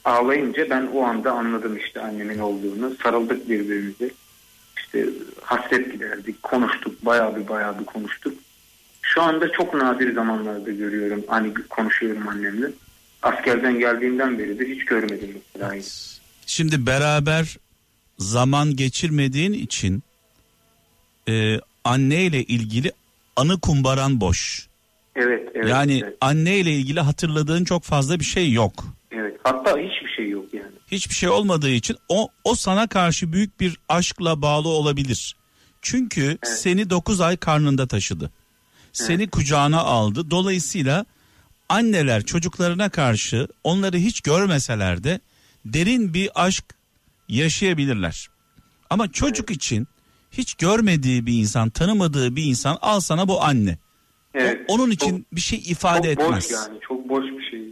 [0.04, 2.94] Ağlayınca ben o anda anladım işte annemin olduğunu.
[3.02, 4.10] Sarıldık birbirimize.
[4.78, 5.06] İşte
[5.42, 8.34] hasret giderdik, konuştuk, bayağı bir bayağı bir konuştuk.
[9.02, 12.66] Şu anda çok nadir zamanlarda görüyorum, hani konuşuyorum annemle.
[13.22, 15.74] Askerden geldiğimden beridir hiç görmedim mesela.
[16.46, 17.56] Şimdi beraber
[18.18, 20.02] zaman geçirmediğin için
[21.28, 22.92] e, anneyle ilgili
[23.36, 24.68] anı kumbaran boş.
[25.16, 25.68] Evet, evet.
[25.68, 28.84] yani evet, anneyle ilgili hatırladığın çok fazla bir şey yok.
[29.10, 29.36] evet.
[29.44, 30.72] Hatta hiçbir şey yok yani.
[30.90, 35.36] Hiçbir şey olmadığı için o o sana karşı büyük bir aşkla bağlı olabilir.
[35.82, 38.30] Çünkü seni 9 ay karnında taşıdı.
[38.92, 40.30] Seni kucağına aldı.
[40.30, 41.04] Dolayısıyla
[41.68, 45.20] anneler çocuklarına karşı onları hiç görmeseler de
[45.64, 46.64] derin bir aşk
[47.28, 48.28] yaşayabilirler.
[48.90, 49.88] Ama çocuk için
[50.32, 53.70] hiç görmediği bir insan, tanımadığı bir insan al sana bu anne.
[53.72, 54.60] O- Evet.
[54.68, 56.44] onun Çok- için bir şey ifade çok etmez.
[56.44, 57.62] boş yani çok boş bir şey.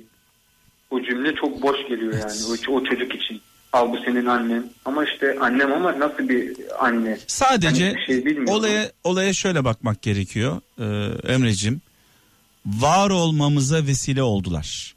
[0.90, 3.40] O cümle çok boş geliyor yani o, o çocuk için.
[3.72, 4.70] Al bu senin annen.
[4.84, 6.56] Ama işte annem ama nasıl bir
[6.86, 7.18] anne?
[7.26, 8.52] Sadece Hani şey bilmiyorum.
[8.54, 10.84] olaya olaya şöyle bakmak gerekiyor e,
[11.32, 11.80] Emre'cim.
[12.66, 14.94] Var olmamıza vesile oldular.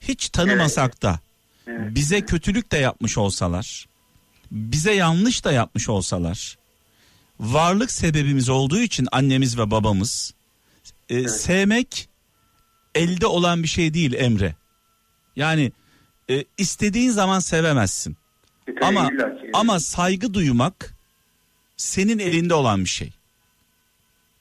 [0.00, 1.20] Hiç tanımasak da
[1.66, 1.80] Evet.
[1.94, 3.86] bize kötülük de yapmış olsalar,
[4.50, 6.58] bize yanlış da yapmış olsalar,
[7.40, 10.34] varlık sebebimiz olduğu için annemiz ve babamız
[11.08, 12.08] e, sevmek
[12.94, 14.54] elde olan bir şey değil Emre.
[15.36, 15.72] Yani
[16.30, 18.16] e, istediğin zaman sevemezsin.
[18.68, 19.50] E, Ama evet.
[19.52, 20.94] ama saygı duymak
[21.76, 23.12] senin elinde olan bir şey.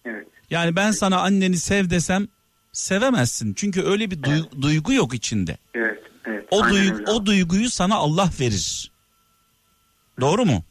[0.05, 0.27] Evet.
[0.49, 2.27] Yani ben sana anneni sev desem
[2.73, 3.53] sevemezsin.
[3.53, 5.57] Çünkü öyle bir duy- duygu yok içinde.
[5.73, 6.03] Evet.
[6.25, 6.47] Evet.
[6.51, 8.91] O duygu, o duyguyu sana Allah verir.
[10.21, 10.63] Doğru mu?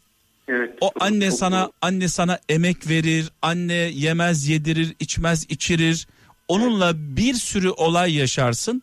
[0.48, 0.74] Evet.
[0.80, 6.06] O anne çok sana anne sana emek verir, anne yemez, yedirir, içmez, içirir.
[6.48, 8.82] Onunla bir sürü olay yaşarsın.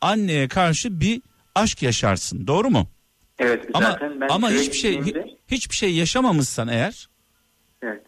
[0.00, 1.22] Anneye karşı bir
[1.54, 2.46] aşk yaşarsın.
[2.46, 2.88] Doğru mu?
[3.38, 3.64] Evet.
[3.74, 7.08] Ama zaten ben ama hiçbir şey gittiğimde- hiçbir şey yaşamamışsan eğer
[7.82, 8.02] Evet.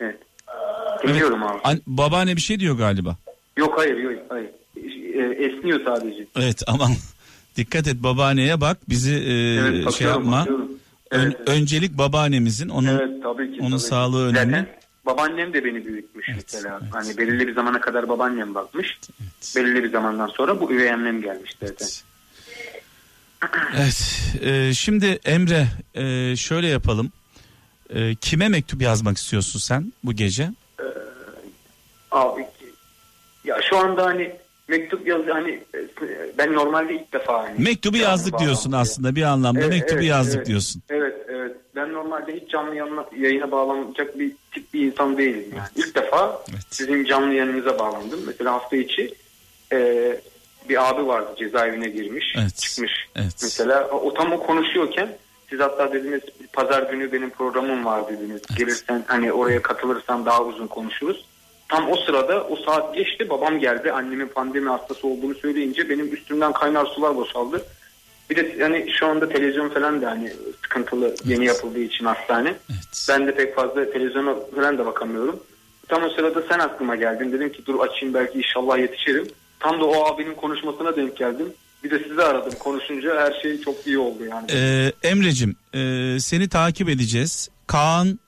[0.00, 0.18] Evet.
[1.08, 1.58] Dinliyorum abi.
[1.64, 3.16] an, babaanne bir şey diyor galiba.
[3.56, 4.50] Yok hayır yok hayır.
[5.14, 6.26] E, esniyor sadece.
[6.36, 6.90] Evet aman
[7.56, 10.40] dikkat et babaanneye bak bizi e, Evet, şey yapma.
[10.40, 10.77] bakıyorum.
[11.10, 11.48] Ön- Evet, evet.
[11.48, 13.58] öncelik babaannemizin onun Evet tabii ki.
[13.60, 13.88] onun tabii.
[13.88, 14.50] sağlığı önemli.
[14.56, 14.68] Zaten
[15.06, 16.78] babaannem de beni büyütmüş Evet, mesela.
[16.82, 16.94] evet.
[16.94, 18.98] Hani belirli bir zamana kadar babaannem bakmış.
[19.56, 21.88] Belirli bir zamandan sonra bu üvey annem gelmiş zaten.
[23.76, 27.12] Evet e, şimdi Emre e, şöyle yapalım.
[27.90, 30.50] E, kime mektup yazmak istiyorsun sen bu gece?
[32.10, 32.46] Abi
[33.44, 34.36] ya şu anda hani
[34.68, 35.60] mektup yaz hani
[36.38, 40.08] ben normalde ilk defa hani Mektubu yazdık diyorsun bağlantıya- aslında bir anlamda Evet, mektubu evet,
[40.08, 40.46] yazdık evet.
[40.46, 40.82] diyorsun.
[40.90, 41.56] Evet evet.
[41.76, 45.68] Ben normalde hiç canlı yayına, yayına bağlanacak bir tip bir insan değilim yani.
[45.76, 46.60] İlk defa Evet.
[46.70, 48.20] sizin canlı yayınınıza bağlandım.
[48.26, 49.14] Mesela hafta içi
[49.72, 50.20] e,
[50.68, 52.92] bir abi vardı cezaevine girmiş Evet, çıkmış.
[53.16, 53.34] evet.
[53.42, 55.08] Mesela o tam o konuşuyorken
[55.50, 56.20] siz hatta dediniz
[56.52, 58.42] pazar günü benim programım var dediniz.
[58.58, 61.24] Gelirsen hani oraya katılırsan daha uzun konuşuruz.
[61.68, 66.52] Tam o sırada o saat geçti babam geldi annemin pandemi hastası olduğunu söyleyince benim üstümden
[66.52, 67.64] kaynar sular boşaldı.
[68.30, 72.48] Bir de yani şu anda televizyon falan da hani sıkıntılı yeni yapıldığı için hastane.
[72.48, 73.06] Evet.
[73.08, 75.40] Ben de pek fazla televizyona falan da bakamıyorum.
[75.88, 77.32] Tam o sırada sen aklıma geldin.
[77.32, 79.28] Dedim ki dur açayım belki inşallah yetişirim.
[79.60, 81.52] Tam da o abinin konuşmasına denk geldim.
[81.84, 82.52] Bir de sizi aradım.
[82.58, 84.46] Konuşunca her şey çok iyi oldu yani.
[84.52, 85.80] Ee, Emre'cim e,
[86.20, 87.48] seni takip edeceğiz.
[87.66, 88.18] Kaan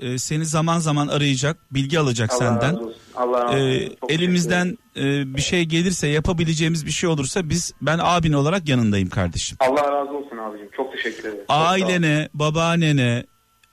[0.00, 2.72] e, seni zaman zaman arayacak bilgi alacak Allah senden.
[2.72, 2.96] razı olsun.
[3.14, 3.96] Allah razı olsun.
[4.00, 9.08] Çok elimizden e, bir şey gelirse yapabileceğimiz bir şey olursa biz ben abin olarak yanındayım
[9.08, 9.56] kardeşim.
[9.60, 10.68] Allah razı olsun abicim.
[10.76, 11.44] Çok teşekkür ederim.
[11.48, 13.24] Ailene, babaannene,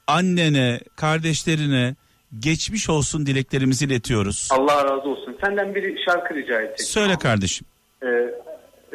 [0.08, 1.96] annene, kardeşlerine
[2.40, 4.50] geçmiş olsun dileklerimizi iletiyoruz.
[4.52, 5.38] Allah razı olsun.
[5.44, 6.82] Senden bir şarkı rica edecek.
[6.82, 7.68] Söyle kardeşim.
[8.04, 8.08] Ee,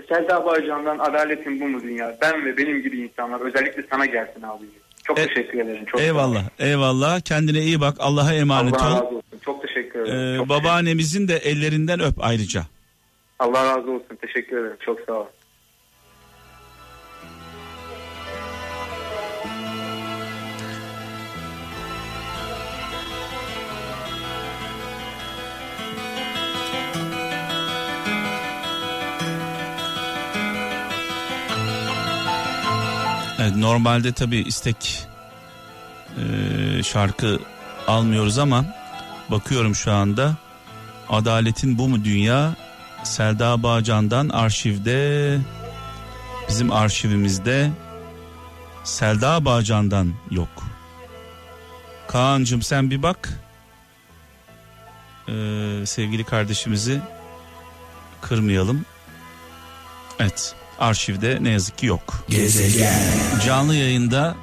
[0.08, 2.16] Selda Bağcan'dan Adaletin Bu Mu Dünya?
[2.22, 4.84] Ben ve benim gibi insanlar özellikle sana gelsin abicim.
[5.05, 5.84] Çok E- teşekkür ederim.
[5.84, 6.00] Çok.
[6.00, 7.20] Eyvallah, eyvallah.
[7.20, 7.96] Kendine iyi bak.
[7.98, 8.96] Allah'a emanet Allah ol.
[8.96, 9.22] razı olsun.
[9.44, 10.34] Çok teşekkür ederim.
[10.34, 12.62] Ee, Çok babaannemizin de ellerinden öp ayrıca.
[13.38, 14.16] Allah razı olsun.
[14.20, 14.76] Teşekkür ederim.
[14.80, 15.26] Çok sağ ol.
[33.45, 35.07] Evet, normalde tabii istek
[36.18, 37.38] e, şarkı
[37.86, 38.64] almıyoruz ama
[39.30, 40.36] bakıyorum şu anda
[41.09, 42.57] Adaletin Bu Mu Dünya
[43.05, 45.38] Selda Bağcan'dan arşivde
[46.49, 47.70] bizim arşivimizde
[48.84, 50.64] Selda Bağcan'dan yok.
[52.09, 53.28] Kaan'cığım sen bir bak
[55.28, 55.32] ee,
[55.86, 57.01] sevgili kardeşimizi
[58.20, 58.84] kırmayalım.
[60.18, 60.55] Evet
[60.85, 62.24] arşivde ne yazık ki yok.
[62.28, 63.01] Gezegen.
[63.47, 64.35] Canlı yayında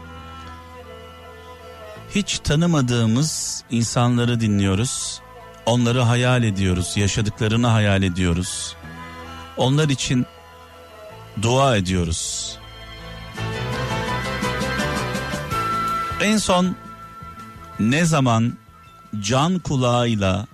[2.16, 5.22] hiç tanımadığımız insanları dinliyoruz.
[5.66, 8.76] Onları hayal ediyoruz, yaşadıklarını hayal ediyoruz.
[9.58, 10.26] Onlar için
[11.42, 12.58] dua ediyoruz.
[16.22, 16.76] En son
[17.80, 18.54] ne zaman
[19.20, 20.48] can kulağıyla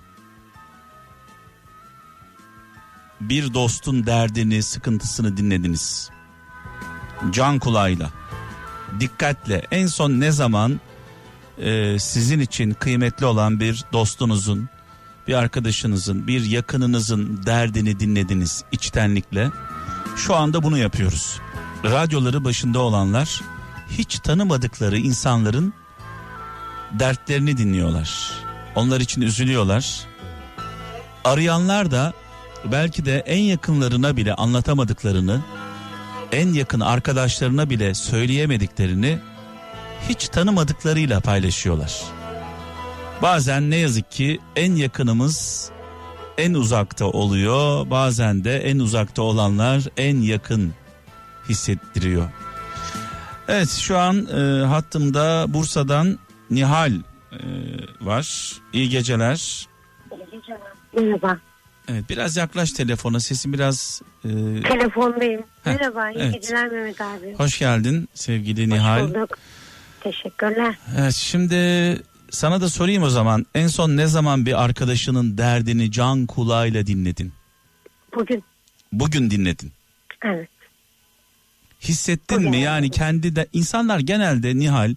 [3.20, 6.10] bir dostun derdini, sıkıntısını dinlediniz?
[7.30, 8.10] Can kulağıyla.
[9.00, 9.66] Dikkatle.
[9.70, 10.80] En son ne zaman
[11.58, 14.68] e, sizin için kıymetli olan bir dostunuzun,
[15.28, 19.50] bir arkadaşınızın, bir yakınınızın derdini dinlediniz içtenlikle.
[20.16, 21.40] Şu anda bunu yapıyoruz.
[21.84, 23.42] Radyoları başında olanlar
[23.90, 25.72] hiç tanımadıkları insanların
[26.92, 28.32] dertlerini dinliyorlar.
[28.74, 30.00] Onlar için üzülüyorlar.
[31.24, 32.12] Arayanlar da
[32.72, 35.40] belki de en yakınlarına bile anlatamadıklarını,
[36.32, 39.18] en yakın arkadaşlarına bile söyleyemediklerini
[40.08, 42.02] hiç tanımadıklarıyla paylaşıyorlar.
[43.22, 45.70] Bazen ne yazık ki en yakınımız
[46.38, 47.90] en uzakta oluyor.
[47.90, 50.74] Bazen de en uzakta olanlar en yakın
[51.48, 52.28] hissettiriyor.
[53.48, 56.18] Evet şu an e, hattımda Bursa'dan
[56.50, 56.92] Nihal
[57.32, 57.38] e,
[58.00, 58.52] var.
[58.72, 59.68] İyi geceler.
[60.96, 61.47] Merhaba.
[61.88, 64.02] Evet biraz yaklaş telefona sesin biraz...
[64.24, 64.28] E,
[64.62, 65.40] Telefondayım.
[65.64, 66.10] Heh, Merhaba.
[66.10, 66.34] iyi evet.
[66.34, 67.34] geceler Mehmet abi.
[67.36, 69.08] hoş geldin sevgili Hoş Nihal.
[69.08, 69.38] bulduk.
[70.00, 70.74] Teşekkürler.
[70.98, 71.56] Evet şimdi
[72.30, 73.46] sana da sorayım o zaman.
[73.54, 77.32] En son ne zaman bir arkadaşının derdini can kulağıyla dinledin?
[78.14, 78.44] Bugün
[78.92, 79.72] Bugün dinledin.
[80.24, 80.48] evet.
[81.80, 82.56] Hissettin Bugün mi?
[82.56, 82.66] evet.
[82.66, 84.94] Yani kendi de insanlar genelde Nihal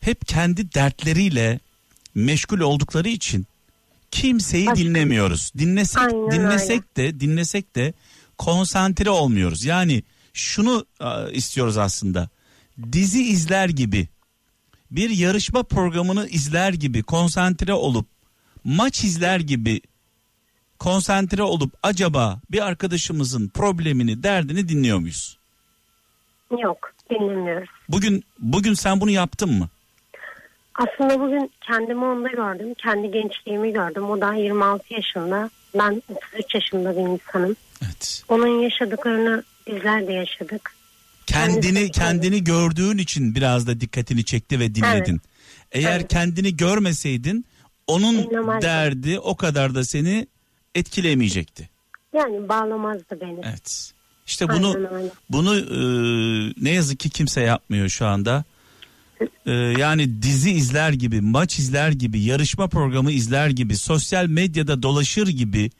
[0.00, 1.60] hep kendi dertleriyle
[2.14, 3.46] meşgul oldukları için
[4.14, 5.52] kimseyi Başka- dinlemiyoruz.
[5.58, 7.94] Dinlesek Aynen dinlesek de dinlesek de
[8.38, 9.64] konsantre olmuyoruz.
[9.64, 10.02] Yani
[10.32, 10.86] şunu
[11.32, 12.28] istiyoruz aslında.
[12.92, 14.08] Dizi izler gibi
[14.90, 18.06] bir yarışma programını izler gibi konsantre olup
[18.64, 19.80] maç izler gibi
[20.78, 25.38] konsantre olup acaba bir arkadaşımızın problemini, derdini dinliyor muyuz?
[26.50, 27.68] Yok dinlemiyoruz.
[27.88, 29.68] Bugün bugün sen bunu yaptın mı?
[30.74, 32.74] Aslında bugün kendimi onda gördüm.
[32.78, 34.10] Kendi gençliğimi gördüm.
[34.10, 35.50] O daha 26 yaşında.
[35.78, 37.56] Ben 33 yaşında bir insanım.
[37.84, 38.22] Evet.
[38.28, 40.74] Onun yaşadıklarını bizler de yaşadık.
[41.26, 45.20] Kendini Kendisi- kendini gördüğün için biraz da dikkatini çekti ve dinledin.
[45.72, 46.08] Eğer Evet.
[46.08, 47.46] kendini görmeseydin
[47.86, 48.62] onun Dinlemezdim.
[48.62, 50.26] derdi o kadar da seni
[50.74, 51.68] etkilemeyecekti.
[52.14, 53.40] Yani bağlamazdı beni.
[53.44, 53.92] Evet.
[54.26, 54.88] İşte bunu
[55.30, 55.76] bunu e,
[56.64, 58.44] ne yazık ki kimse yapmıyor şu anda.
[59.46, 65.28] E, yani dizi izler gibi, maç izler gibi, yarışma programı izler gibi, sosyal medyada dolaşır
[65.28, 65.70] gibi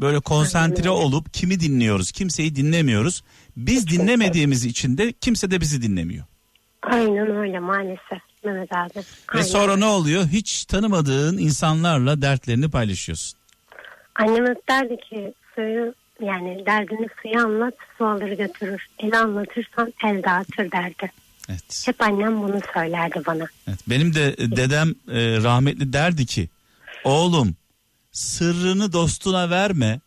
[0.00, 3.22] böyle konsantre olup kimi dinliyoruz, kimseyi dinlemiyoruz.
[3.56, 6.24] Biz dinlemediğimiz için de kimse de bizi dinlemiyor.
[6.82, 8.98] Aynen öyle maalesef Mehmet abi.
[8.98, 9.46] Ve Aynen.
[9.46, 10.24] sonra ne oluyor?
[10.26, 13.38] Hiç tanımadığın insanlarla dertlerini paylaşıyorsun.
[14.14, 18.86] Annem hep derdi ki suyu yani derdini suya anlat su alır götürür.
[18.98, 21.10] El anlatırsan el dağıtır derdi.
[21.50, 21.82] Evet.
[21.86, 23.44] Hep annem bunu söylerdi bana.
[23.68, 23.78] evet.
[23.88, 26.48] Benim de dedem e, rahmetli derdi ki
[27.04, 27.54] oğlum
[28.12, 30.00] sırrını dostuna verme.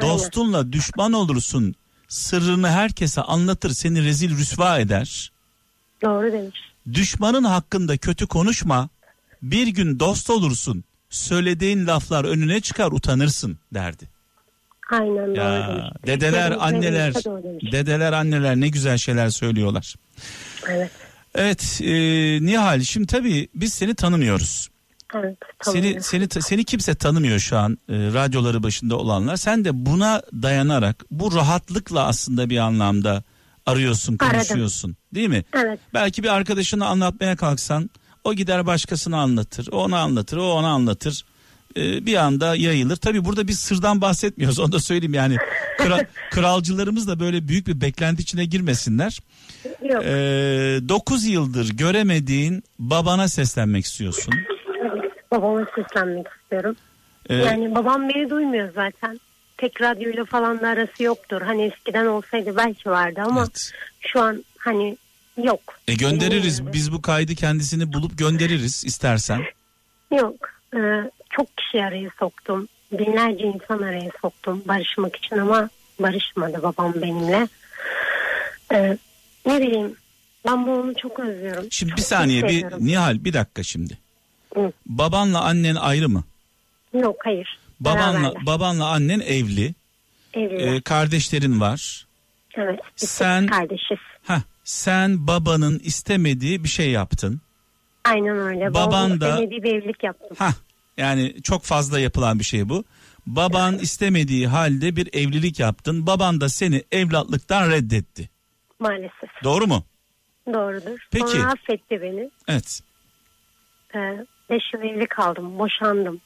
[0.00, 1.74] Dostunla düşman olursun.
[2.08, 5.32] Sırrını herkese anlatır seni rezil rüsva eder.
[6.02, 6.60] Doğru demiş.
[6.92, 8.88] Düşmanın hakkında kötü konuşma.
[9.42, 10.84] Bir gün dost olursun.
[11.10, 14.08] Söylediğin laflar önüne çıkar utanırsın derdi.
[14.92, 15.84] Aynen doğru Ya demiş.
[16.06, 19.94] dedeler anneler doğru dedeler anneler ne güzel şeyler söylüyorlar.
[20.68, 20.90] Evet.
[21.34, 21.92] Evet e,
[22.46, 24.68] Nihal şimdi tabii biz seni tanımıyoruz.
[25.14, 25.36] Evet.
[25.62, 29.36] Seni seni seni kimse tanımıyor şu an e, radyoları başında olanlar.
[29.36, 33.22] Sen de buna dayanarak bu rahatlıkla aslında bir anlamda
[33.66, 34.36] arıyorsun, Aradım.
[34.36, 34.96] konuşuyorsun.
[35.14, 35.44] Değil mi?
[35.52, 35.80] Evet.
[35.94, 37.90] Belki bir arkadaşına anlatmaya kalksan
[38.24, 39.68] o gider başkasına anlatır.
[39.72, 41.24] O ona anlatır, o ona anlatır.
[41.76, 42.96] E, bir anda yayılır.
[42.96, 44.58] Tabii burada bir sırdan bahsetmiyoruz.
[44.58, 45.36] Onu da söyleyeyim yani.
[45.78, 45.98] Kral,
[46.30, 49.20] kralcılarımız da böyle büyük bir beklenti içine girmesinler.
[49.82, 50.02] Yok.
[50.88, 54.34] 9 yıldır göremediğin babana seslenmek istiyorsun.
[55.30, 56.76] Babama seslenmek istiyorum.
[57.28, 59.20] Ee, Yani babam beni duymuyor zaten.
[59.58, 61.42] Tek radyoyla falan da arası yoktur.
[61.42, 63.72] Hani eskiden olsaydı belki vardı ama evet.
[64.00, 64.96] şu an hani
[65.44, 65.60] Yok.
[65.88, 66.58] E göndeririz.
[66.58, 66.72] Bilmiyorum.
[66.74, 69.42] Biz bu kaydı kendisini bulup göndeririz istersen.
[70.10, 70.34] Yok.
[70.76, 72.68] Ee, çok kişi araya soktum.
[72.92, 75.68] Binlerce insan araya soktum barışmak için ama
[76.00, 77.48] barışmadı babam benimle.
[78.74, 78.98] Ee,
[79.46, 79.94] ne bileyim
[80.46, 81.66] ben babamı çok özlüyorum.
[81.70, 82.64] Şimdi Çok bir saniye bir.
[82.78, 83.98] Nihal bir dakika şimdi.
[84.54, 84.72] Hı.
[84.86, 86.24] Babanla annen ayrı mı?
[86.94, 87.58] Yok hayır.
[87.80, 88.46] Babanla Beraberler.
[88.46, 89.74] babanla annen evli.
[90.34, 90.74] Evliler.
[90.74, 92.06] Ee, kardeşlerin var.
[92.54, 92.80] evet.
[92.96, 93.98] Sen- kardeşiz.
[94.22, 97.40] Heh, sen babanın istemediği bir şey yaptın.
[98.04, 98.74] Aynen öyle.
[98.74, 100.36] Baban Babamın da- istemediği bir evlilik yaptım.
[100.38, 100.50] Ha
[101.00, 102.84] yani çok fazla yapılan bir şey bu.
[103.26, 106.06] Baban istemediği halde bir evlilik yaptın.
[106.06, 108.30] Baban da seni evlatlıktan reddetti.
[108.78, 109.30] Maalesef.
[109.44, 109.84] Doğru mu?
[110.52, 110.98] Doğrudur.
[111.10, 111.26] Peki.
[111.28, 112.30] Sonra affetti beni.
[112.48, 112.80] Evet.
[113.94, 115.58] Ee, beş yıl evli kaldım.
[115.58, 116.20] Boşandım.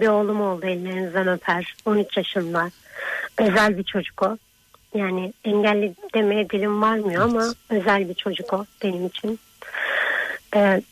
[0.00, 1.74] Bir oğlum oldu ellerinizden öper.
[1.84, 2.70] 13 yaşında.
[3.38, 4.38] Özel bir çocuk o.
[4.94, 9.38] Yani engelli demeye dilim varmıyor ama özel bir çocuk o benim için.
[10.56, 10.82] Ee,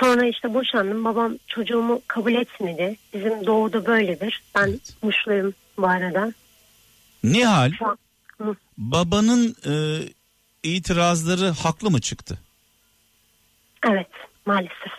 [0.00, 1.04] sonra işte boşandım.
[1.04, 2.96] Babam çocuğumu kabul etmedi.
[3.14, 4.42] Bizim doğuda böyledir.
[4.54, 4.94] Ben Evet.
[5.02, 6.32] Muşluyum bu arada.
[7.24, 7.98] Nihal an
[8.78, 9.72] babanın e,
[10.62, 12.38] itirazları haklı mı çıktı?
[13.90, 14.10] evet
[14.46, 14.92] maalesef.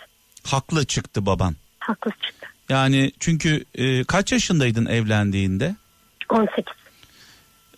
[0.43, 1.55] Haklı çıktı baban.
[1.79, 2.47] Haklı çıktı.
[2.69, 5.75] Yani çünkü e, kaç yaşındaydın evlendiğinde?
[6.29, 6.65] 18.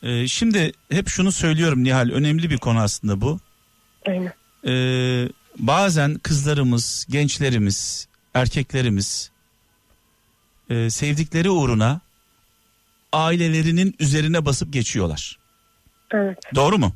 [0.04, 3.40] E, şimdi hep şunu söylüyorum Nihal önemli bir konu aslında bu.
[4.08, 4.34] Aynen.
[4.68, 4.74] E,
[5.62, 9.32] bazen kızlarımız, gençlerimiz, erkeklerimiz
[10.70, 12.02] e, sevdikleri uğruna
[13.14, 15.40] ailelerinin üzerine basıp geçiyorlar.
[16.14, 16.38] Evet.
[16.56, 16.94] Doğru mu?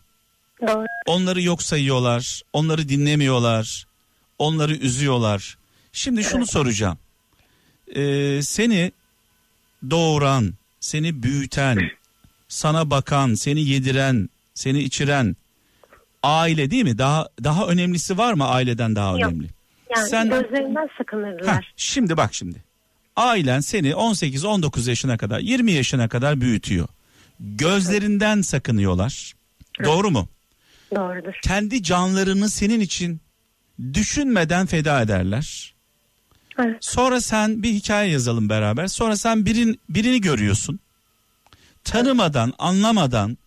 [0.68, 0.86] Doğru.
[1.05, 3.88] Onları yok sayıyorlar, onları dinlemiyorlar,
[4.39, 5.57] onları üzüyorlar.
[5.93, 6.97] Şimdi şunu soracağım.
[7.95, 8.91] Ee, seni
[9.89, 11.91] doğuran, seni büyüten,
[12.47, 15.36] sana bakan, seni yediren, seni içiren
[16.26, 16.97] aile değil mi?
[16.97, 19.19] Daha daha önemlisi var mı aileden daha Yok.
[19.32, 19.49] önemli?
[19.95, 21.73] Yani Sen- gözlerinden Heh, sakınırdılar.
[21.76, 22.63] şimdi bak şimdi.
[23.15, 26.88] Ailen seni 18-19 yaşına kadar, 20 yaşına kadar büyütüyor.
[27.39, 29.34] Gözlerinden sakınıyorlar.
[29.84, 30.28] Doğru mu?
[30.95, 31.34] Doğrudur.
[31.43, 33.19] kendi canlarını senin için
[33.93, 35.73] düşünmeden feda ederler.
[36.59, 36.78] Evet.
[36.86, 38.88] Sonra sen bir hikaye yazalım beraber.
[38.88, 40.80] Sonra sen birin, birini görüyorsun.
[41.84, 43.38] Tanımadan, anlamadan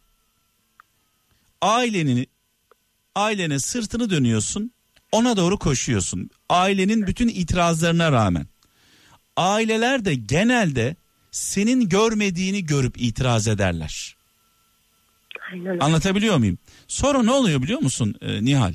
[1.62, 2.26] ailenin
[3.18, 4.72] ailene sırtını dönüyorsun.
[5.12, 6.30] Ona doğru koşuyorsun.
[6.48, 8.46] Ailenin bütün itirazlarına rağmen.
[9.36, 10.96] Aileler de genelde
[11.30, 14.16] senin görmediğini görüp itiraz ederler.
[15.52, 15.78] Aynen.
[15.78, 16.58] Anlatabiliyor muyum?
[16.88, 18.74] Sonra ne oluyor biliyor musun e, Nihal?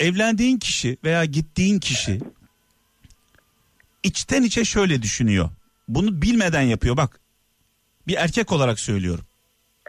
[0.00, 2.20] Evlendiğin kişi veya gittiğin kişi
[4.02, 5.50] içten içe şöyle düşünüyor.
[5.88, 7.20] Bunu bilmeden yapıyor bak.
[8.06, 9.24] Bir erkek olarak söylüyorum.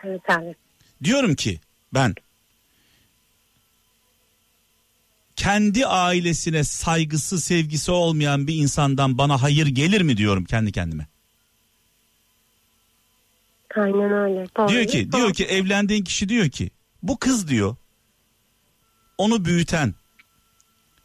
[0.03, 0.55] Evet abi.
[1.03, 1.59] Diyorum ki
[1.93, 2.15] ben
[5.38, 11.07] kendi ailesine saygısı, sevgisi olmayan bir insandan bana hayır gelir mi diyorum kendi kendime.
[13.75, 14.47] Aynen öyle.
[14.57, 14.67] Doğru.
[14.67, 15.21] Diyor ki Doğru.
[15.21, 16.71] diyor ki evlendiğin kişi diyor ki
[17.03, 17.75] bu kız diyor
[19.17, 19.93] onu büyüten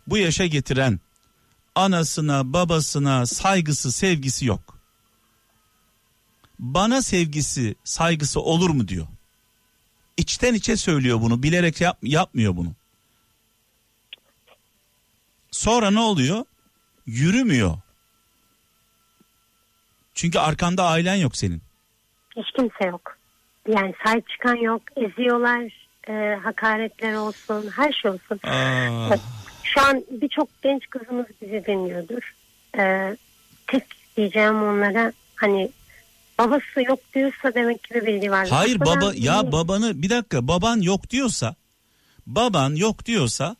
[0.06, 1.00] bu yaşa getiren
[1.74, 4.78] anasına babasına saygısı sevgisi yok.
[6.58, 9.06] Bana sevgisi saygısı olur mu diyor.
[10.16, 12.74] İçten içe söylüyor bunu bilerek yap, yapmıyor bunu.
[15.52, 16.44] Sonra ne oluyor?
[17.06, 17.78] Yürümüyor.
[20.14, 21.62] Çünkü arkanda ailen yok senin.
[22.36, 23.16] Hiç kimse yok.
[23.68, 24.82] Yani sahip çıkan yok.
[24.96, 25.88] Eziyorlar.
[26.08, 27.70] E, hakaretler olsun.
[27.76, 28.40] Her şey olsun.
[28.44, 29.10] Aa.
[29.10, 29.20] Bak,
[29.62, 32.34] Şu an birçok genç kızımız bizi dinliyordur.
[32.78, 33.16] E,
[33.66, 33.84] tek
[34.16, 35.70] diyeceğim onlara hani
[36.38, 38.48] babası yok diyorsa demek ki bir bildiği var.
[38.48, 41.54] Hayır Aslında baba ya babanı bir dakika baban yok diyorsa
[42.26, 43.56] baban yok diyorsa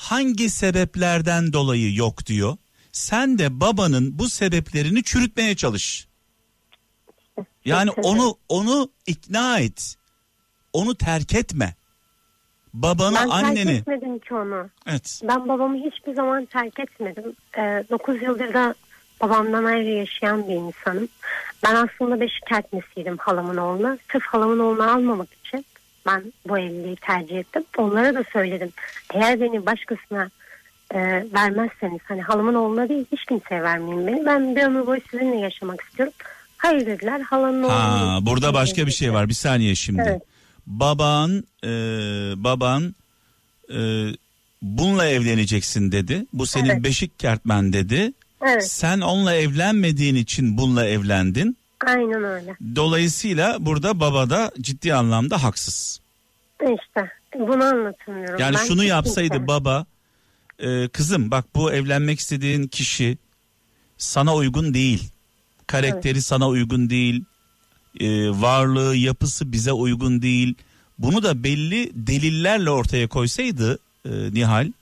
[0.00, 2.56] hangi sebeplerden dolayı yok diyor.
[2.92, 6.08] Sen de babanın bu sebeplerini çürütmeye çalış.
[7.64, 9.96] Yani onu onu ikna et.
[10.72, 11.74] Onu terk etme.
[12.74, 14.70] Babanı ben terk anneni etmedim ki onu.
[14.86, 15.20] evet.
[15.24, 17.36] Ben babamı hiçbir zaman terk etmedim.
[17.90, 18.74] 9 yıldır da
[19.20, 21.08] babamdan ayrı yaşayan bir insanım.
[21.64, 23.98] Ben aslında beşik kertmesiydim halamın oğluna.
[24.12, 25.64] Sırf halamın oğlunu almamak için
[26.06, 27.64] ben bu evliliği tercih ettim.
[27.78, 28.72] Onlara da söyledim.
[29.14, 30.30] Eğer beni başkasına
[30.94, 30.98] e,
[31.34, 34.26] vermezseniz hani halamın oğluna değil hiç kimseye vermeyin beni.
[34.26, 36.14] Ben bir ömür boyu sizinle yaşamak istiyorum.
[36.56, 37.72] Hayır dediler halanın oğlunu.
[37.74, 39.28] Ha burada başka bir şey var.
[39.28, 40.02] Bir saniye şimdi.
[40.06, 40.22] Evet.
[40.66, 41.68] Baban e,
[42.36, 42.94] baban
[43.70, 43.78] e,
[44.62, 46.26] bununla evleneceksin dedi.
[46.32, 46.84] Bu senin Evet.
[46.84, 48.12] beşik kertmen dedi.
[48.42, 51.56] Evet Sen onunla evlenmediğin için bununla evlendin.
[51.86, 52.56] Aynen öyle.
[52.76, 56.00] Dolayısıyla burada baba da ciddi anlamda haksız.
[56.62, 58.38] İşte Bunu anlatamıyorum.
[58.40, 59.86] Yani Ben şunu yapsaydı kimse- baba
[60.58, 63.18] e, kızım bak bu evlenmek istediğin kişi
[63.98, 65.10] sana uygun değil.
[65.66, 67.24] Karakteri sana uygun değil.
[68.00, 70.54] E, varlığı yapısı bize uygun değil.
[70.98, 74.72] Bunu da belli delillerle ortaya koysaydı e, Nihal.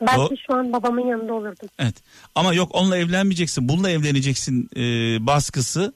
[0.00, 1.68] Belki O- şu an babamın yanında olurdum.
[1.78, 1.94] Evet
[2.34, 4.80] ama yok onunla evlenmeyeceksin bununla evleneceksin e,
[5.26, 5.92] baskısı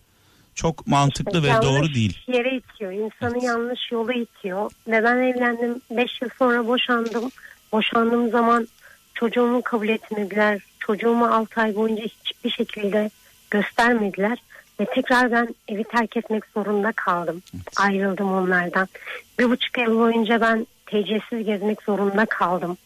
[0.55, 2.19] çok mantıklı ve yanlış doğru değil.
[2.29, 2.93] yere itiyor.
[2.93, 4.71] İnsanı yanlış yola itiyor.
[4.89, 5.81] Ve ben evlendim.
[5.91, 7.31] 5 yıl sonra boşandım.
[7.73, 8.69] Boşandığım zaman
[9.15, 10.61] çocuğumu kabul etmediler.
[10.79, 13.11] Çocuğumu 6 ay boyunca hiçbir şekilde
[13.51, 14.39] göstermediler.
[14.81, 17.43] Ve tekrar ben evi terk etmek zorunda kaldım.
[17.77, 18.89] Ayrıldım onlardan.
[19.39, 22.77] Bir buçuk yıl boyunca ben TC'siz gezmek zorunda kaldım.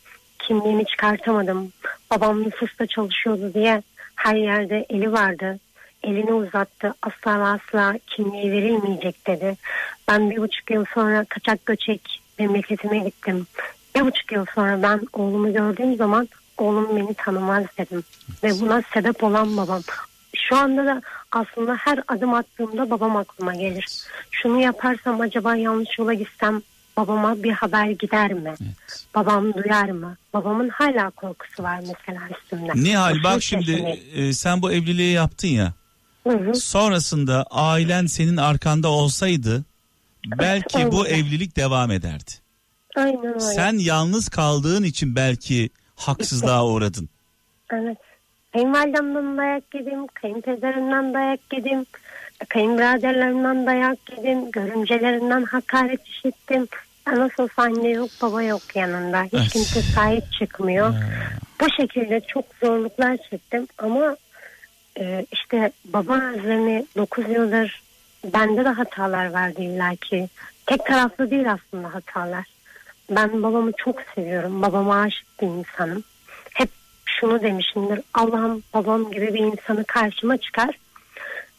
[0.49, 1.73] Kimliğimi çıkartamadım.
[2.11, 3.83] Babam nüfusta çalışıyordu diye
[4.15, 5.59] her yerde eli vardı.
[6.03, 6.95] Elini uzattı.
[7.03, 9.57] Asla ve asla kimliği verilmeyecek dedi.
[10.09, 13.47] Ben bir buçuk yıl sonra kaçak göçek memleketime gittim.
[13.95, 16.29] Bir buçuk yıl sonra ben oğlumu gördüğüm zaman
[16.59, 18.03] oğlum beni tanımaz dedim.
[18.45, 19.83] Ve buna sebep olan babam.
[20.37, 23.87] Şu anda da aslında her adım attığımda babam aklıma gelir.
[24.31, 26.63] Şunu yaparsam acaba yanlış yola gitsem
[26.99, 28.55] babama bir haber gider mi?
[28.63, 29.05] Evet.
[29.15, 30.17] Babam duyar mı?
[30.35, 32.73] Babamın hala korkusu var mesela üstümde.
[32.75, 35.73] Nihal bak şimdi e, sen bu evliliği yaptın ya.
[36.27, 36.55] Hı hı.
[36.55, 39.65] Sonrasında ailen senin arkanda olsaydı
[40.39, 41.15] belki bu Aynen.
[41.15, 42.31] evlilik devam ederdi.
[42.97, 43.41] Aynen öyle.
[43.41, 47.09] Sen yalnız kaldığın için belki haksızlığa uğradın.
[47.73, 47.99] Evet.
[48.53, 51.87] Kayınvalidemden dayak yedim, kayınpederimden dayak yedim,
[52.49, 56.69] kayınbiraderlerimden dayak yedim, görümcelerinden hakaret işittim.
[57.17, 59.23] Nasıl anne yok baba yok yanında.
[59.23, 59.49] Hiç Evet.
[59.53, 60.95] kimse sahip çıkmıyor.
[61.61, 64.17] Bu şekilde çok zorluklar çektim ama
[65.01, 67.83] e, işte baba özlemi 9 yıldır
[68.25, 70.29] bende de hatalar vardı illaki.
[70.67, 72.45] Tek taraflı değil aslında hatalar.
[73.11, 74.63] Ben babamı çok seviyorum.
[74.63, 76.05] Babama aşık bir insanım.
[76.55, 76.69] Hep
[77.07, 78.01] şunu demişimdir.
[78.15, 80.79] Allah'ım babam gibi bir insanı karşıma çıkar.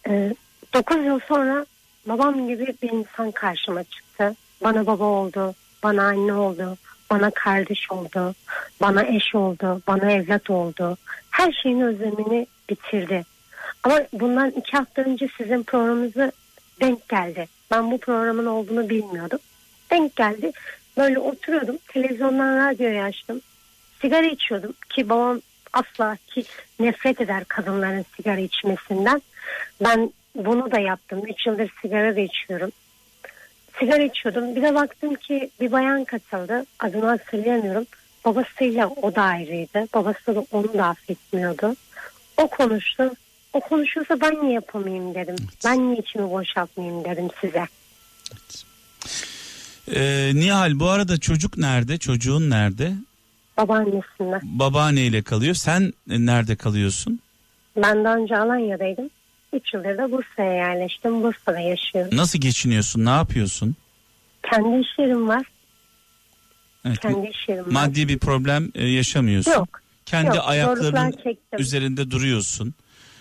[0.08, 0.34] Ee,
[0.74, 1.66] 9 yıl sonra
[2.06, 4.36] babam gibi bir insan karşıma çıktı.
[4.64, 6.78] Bana baba oldu, bana anne oldu,
[7.10, 8.36] bana kardeş oldu,
[8.82, 10.98] bana eş oldu, bana evlat oldu.
[11.32, 13.26] Her şeyin özlemini bitirdi.
[13.84, 16.32] Ama bundan iki hafta önce sizin programınıza
[16.82, 17.48] denk geldi.
[17.72, 19.40] Ben bu programın olduğunu bilmiyordum.
[19.92, 20.52] Denk geldi.
[20.98, 21.78] Böyle oturuyordum.
[21.88, 23.42] Televizyondan radyoyu açtım.
[24.02, 25.42] Sigara içiyordum ki babam
[25.74, 26.44] asla ki
[26.80, 29.22] nefret eder kadınların sigara içmesinden.
[29.84, 31.26] Ben bunu da yaptım.
[31.28, 32.72] Üç yıldır sigara da içiyorum.
[33.80, 34.56] Sigara içiyordum.
[34.56, 36.66] Bir de baktım ki bir bayan katıldı.
[36.80, 37.86] Adını hatırlayamıyorum.
[38.26, 39.88] Babasıyla o da ayrıydı.
[39.94, 41.76] Babası da onu da affetmiyordu.
[42.38, 43.12] O konuştu.
[43.54, 45.36] O konuşuyorsa ben niye yapamayayım dedim.
[45.66, 47.66] Ben niye içimi boşaltmayayım dedim size.
[49.96, 51.98] Ee, Nihal bu arada çocuk nerede?
[51.98, 52.94] Çocuğun nerede?
[53.58, 54.42] Babaannesinden.
[54.44, 55.56] Babaanneyle kalıyor.
[55.56, 57.20] Sen nerede kalıyorsun?
[57.76, 59.10] Ben daha önce Alanya'daydım.
[59.54, 61.24] 3 yıldır da Bursa'ya yerleştim.
[61.24, 62.18] Bursa'da yaşıyorum.
[62.18, 63.06] Nasıl geçiniyorsun?
[63.06, 63.76] Ne yapıyorsun?
[64.52, 65.46] Kendi iş yerim var.
[66.86, 67.72] Evet, Kendi iş yerim var.
[67.72, 69.52] maddi bir problem e, yaşamıyorsun.
[69.52, 69.82] Yok.
[70.06, 70.46] Kendi yok.
[70.48, 71.16] Ayaklarının
[71.58, 72.74] üzerinde duruyorsun.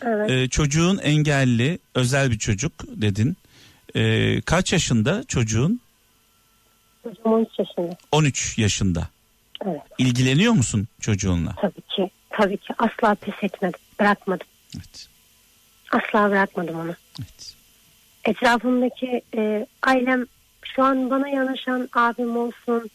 [0.03, 0.31] Evet.
[0.31, 3.36] Ee, çocuğun engelli, özel bir çocuk dedin.
[3.97, 5.81] Ee, kaç yaşında çocuğun?
[7.03, 7.97] Çocuğum 13 yaşında.
[8.12, 9.09] 13 yaşında.
[9.66, 9.81] Evet.
[9.98, 11.55] İlgileniyor musun çocuğunla?
[11.61, 12.11] Tabii ki.
[12.31, 12.74] Tabii ki.
[12.78, 13.81] Asla pes etmedim.
[14.01, 14.47] Bırakmadım.
[14.77, 15.09] Evet.
[15.90, 16.94] Asla bırakmadım onu.
[17.20, 17.55] evet.
[18.24, 20.27] Etrafımdaki e, ailem
[20.65, 22.90] şu an bana yanaşan abim olsun,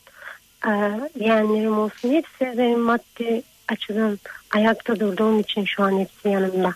[0.67, 0.71] e,
[1.19, 4.19] yeğenlerim olsun hepsi benim maddi açıdan
[4.51, 6.73] ayakta durduğum için şu an hepsi yanımda.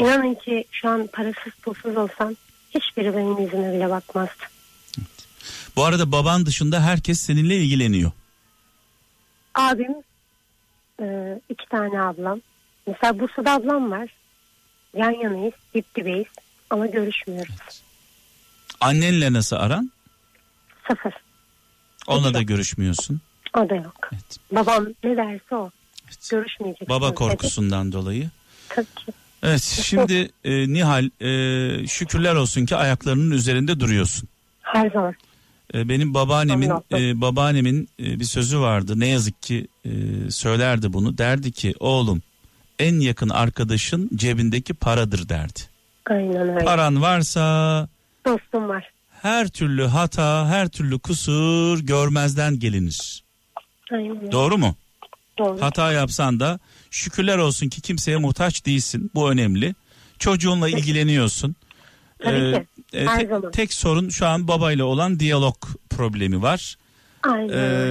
[0.00, 2.34] İnanın ki şu an parasız pulsuz olsam
[2.70, 4.44] hiçbiri benim yüzüme bile bakmazdı.
[5.76, 8.10] Bu arada baban dışında herkes seninle ilgileniyor.
[9.54, 9.94] Abim,
[11.00, 12.40] e, iki tane ablam.
[12.86, 14.10] Mesela Bursa'da ablam var.
[14.96, 16.26] Yan yanayız, dip dibeyiz
[16.70, 17.82] ama görüşmüyoruz.
[18.80, 19.90] Annenle nasıl aran?
[20.88, 21.12] Sıfır.
[22.06, 23.20] Onunla da görüşmüyorsun.
[23.56, 24.08] O da yok.
[24.12, 24.36] Evet.
[24.52, 25.70] Babam ne derse o.
[26.06, 26.28] Evet.
[26.30, 26.88] Görüşmeyecek.
[26.88, 28.30] Baba korkusundan dolayı.
[28.68, 29.12] Tabii ki.
[29.42, 34.28] Evet şimdi e, Nihal e, şükürler olsun ki ayaklarının üzerinde duruyorsun.
[34.62, 35.14] Her zaman.
[35.74, 39.00] E, benim babaannemin e, babaannemin e, bir sözü vardı.
[39.00, 39.90] Ne yazık ki e,
[40.30, 41.18] söylerdi bunu.
[41.18, 42.22] Derdi ki oğlum
[42.78, 45.60] en yakın arkadaşın cebindeki paradır derdi.
[46.10, 46.64] Aynen öyle.
[46.64, 47.88] Paran varsa
[48.26, 48.90] Dostum var.
[49.22, 53.22] her türlü hata, her türlü kusur görmezden gelinir.
[53.92, 54.32] Aynen.
[54.32, 54.76] Doğru mu?
[55.38, 55.60] Doğru.
[55.62, 56.58] Hata yapsan da
[56.90, 59.10] şükürler olsun ki kimseye muhtaç değilsin.
[59.14, 59.74] Bu önemli.
[60.18, 61.54] Çocuğunla ilgileniyorsun.
[62.22, 62.66] Tabii ki.
[62.92, 63.50] e, Her te- zaman.
[63.50, 65.56] tek sorun şu an babayla olan diyalog
[65.90, 66.76] problemi var.
[67.22, 67.48] Aynen.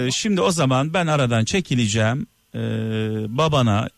[0.07, 2.27] Ee, şimdi o zaman ben aradan çekileceğim.
[2.55, 2.59] Ee,
[3.37, 3.89] babana,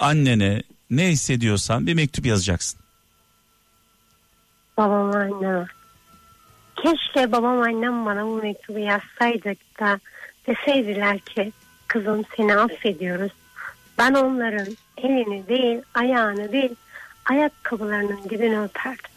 [0.00, 2.80] annene ne hissediyorsan bir mektup yazacaksın.
[4.80, 5.66] babam anneme.
[6.76, 10.00] Keşke babam annem bana bu mektubu yazsaydı da
[10.46, 11.52] deseydiler ki
[11.86, 13.32] kızım seni affediyoruz.
[13.98, 16.74] Ben onların elini değil ayağını değil
[17.24, 19.10] ayakkabılarının dibini öperdim.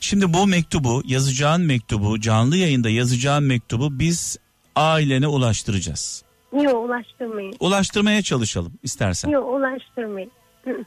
[0.00, 4.36] Şimdi bu mektubu, yazacağın mektubu, canlı yayında yazacağın mektubu biz
[4.76, 6.24] ailene ulaştıracağız.
[6.52, 7.54] Niye ulaştırmayın?
[7.60, 9.28] Ulaştırmaya çalışalım istersen.
[9.28, 10.30] Yok ulaştırmayın.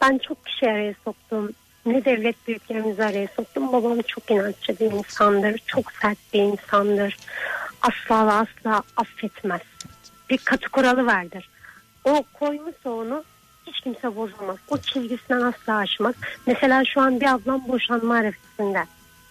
[0.00, 1.50] Ben çok kişi araya soktum.
[1.86, 3.72] Ne devlet büyüklerimizi araya soktum.
[3.72, 5.58] Babam çok inatçı bir insandır.
[5.66, 7.16] Çok sert bir insandır.
[7.82, 9.60] Asla ve asla affetmez.
[10.30, 11.48] Bir katı kuralı vardır.
[12.04, 13.24] O koymuşsa onu
[13.66, 14.56] hiç kimse bozamaz.
[14.70, 16.14] O çizgisinden asla aşmaz.
[16.46, 18.86] Mesela şu an bir ablam boşanma arifesinde.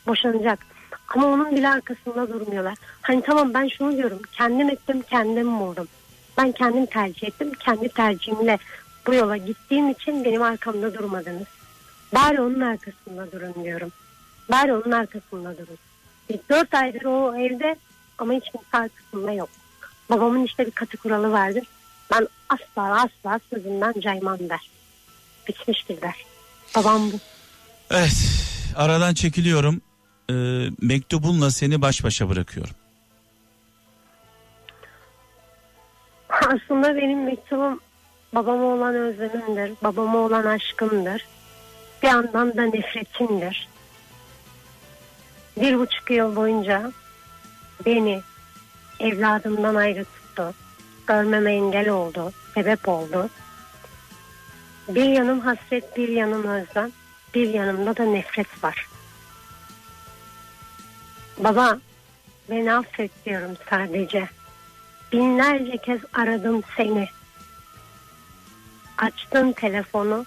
[0.08, 0.60] Boşanacak.
[1.08, 2.76] Ama onun bile arkasında durmuyorlar.
[3.02, 4.20] Hani tamam ben şunu diyorum.
[4.32, 5.88] Kendim ettim kendim vurdum.
[6.38, 7.52] Ben kendim tercih ettim.
[7.54, 8.58] Kendi tercihimle
[9.08, 11.48] bu yola gittiğim için benim arkamda durmadınız.
[12.16, 13.92] Bari onun arkasında durun diyorum.
[14.52, 15.78] Bari onun arkasında durun.
[16.30, 17.76] Biz dört aydır o evde
[18.18, 19.50] ama hiç kimse arkasında yok.
[20.10, 21.64] Babamın işte bir katı kuralı vardır.
[22.14, 24.70] Ben asla asla sözümden caymam der.
[25.48, 26.26] Bitmiştir der.
[26.76, 27.16] Babam bu.
[27.92, 28.14] Evet
[28.76, 29.82] aradan çekiliyorum.
[30.30, 30.34] Ee,
[30.82, 32.76] mektubunla seni baş başa bırakıyorum.
[36.30, 37.80] Aslında benim mektubum
[38.36, 39.72] babama olan özlemimdir.
[39.84, 41.28] Babama olan aşkımdır.
[42.04, 43.68] Bir yandan da nefretimdir.
[45.62, 46.92] Bir buçuk yıl boyunca
[47.86, 48.22] beni
[49.00, 50.54] evladımdan ayrı tuttu.
[51.08, 52.32] Görmeme engel oldu.
[52.54, 53.30] Sebep oldu.
[54.90, 56.92] Bir yanım hasret, bir yanım özlem.
[57.34, 58.88] Bir yanımda da nefret var.
[61.38, 61.80] Baba,
[62.50, 64.30] beni affet diyorum sadece.
[65.12, 67.08] Binlerce kez aradım seni.
[68.98, 70.26] Açtın telefonu.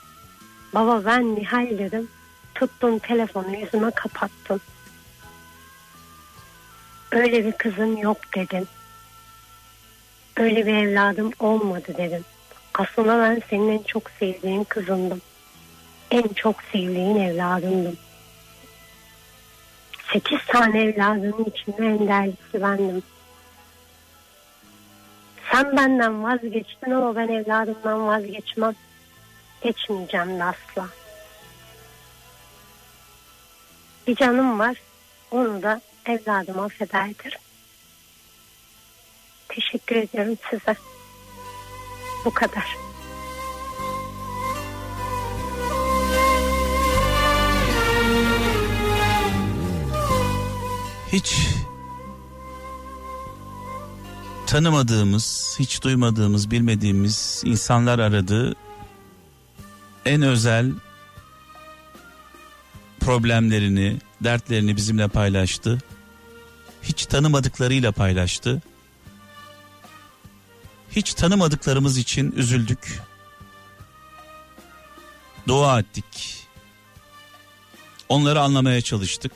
[0.75, 2.09] Baba ben Nihal dedim.
[2.55, 4.61] Tuttun telefonu yüzüme kapattın.
[7.13, 8.69] Öyle bir kızım yok dedin.
[10.37, 12.25] Öyle bir evladım olmadı dedim.
[12.75, 15.21] Aslında ben senin en çok sevdiğin kızındım.
[16.11, 17.97] En çok sevdiğin evladındım.
[20.13, 23.03] Sekiz tane evladının içinde en değerlisi bendim.
[25.53, 28.75] Sen benden vazgeçtin ama ben evladımdan vazgeçmem.
[29.63, 30.89] Geçmeyeceğim de asla.
[34.07, 34.77] Bir canım var.
[35.31, 37.41] Onu da evladıma feda ederim.
[39.49, 40.75] Teşekkür ediyorum size.
[42.25, 42.90] Bu kadar.
[51.13, 51.47] Hiç
[54.47, 58.55] tanımadığımız, hiç duymadığımız, bilmediğimiz insanlar aradı.
[60.07, 60.73] En özel
[63.01, 65.79] problemlerini, dertlerini bizimle paylaştı.
[66.83, 68.63] Hiç tanımadıklarıyla paylaştı.
[70.91, 73.01] Hiç tanımadıklarımız için üzüldük.
[75.49, 76.37] Dua ettik.
[78.09, 79.33] Onları anlamaya çalıştık.